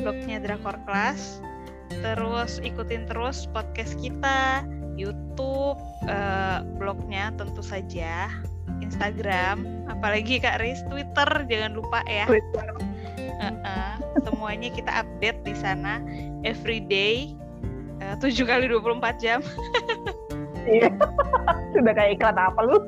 blognya 0.00 0.40
Drakor 0.40 0.78
Class. 0.86 1.42
Terus 1.90 2.62
ikutin 2.62 3.10
terus 3.10 3.50
podcast 3.50 3.98
kita, 3.98 4.62
YouTube, 4.94 5.76
eh, 6.06 6.62
blognya 6.78 7.34
tentu 7.34 7.60
saja, 7.60 8.30
Instagram, 8.78 9.90
apalagi 9.90 10.38
Kak 10.38 10.62
Riz, 10.62 10.80
Twitter 10.86 11.28
jangan 11.50 11.74
lupa 11.74 12.06
ya. 12.06 12.30
Twitter. 12.30 12.70
Eh-eh, 13.18 13.94
semuanya 14.22 14.68
kita 14.70 15.02
update 15.02 15.40
di 15.42 15.54
sana 15.56 15.98
everyday 16.44 17.34
eh, 17.98 18.14
7 18.22 18.46
kali 18.46 18.70
24 18.70 19.18
jam. 19.18 19.40
Iya. 20.66 20.90
Sudah 21.72 21.92
kayak 21.94 22.20
iklan 22.20 22.36
apa 22.36 22.60
lu? 22.64 22.78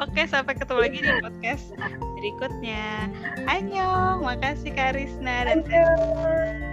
Oke, 0.00 0.24
sampai 0.24 0.56
ketemu 0.56 0.80
lagi 0.80 0.98
di 1.04 1.12
podcast 1.20 1.76
berikutnya. 2.16 3.12
Annyeong, 3.44 4.24
makasih 4.24 4.72
Kak 4.72 4.96
Rizna 4.96 5.44
dan 5.44 5.60
Ayo. 5.68 6.69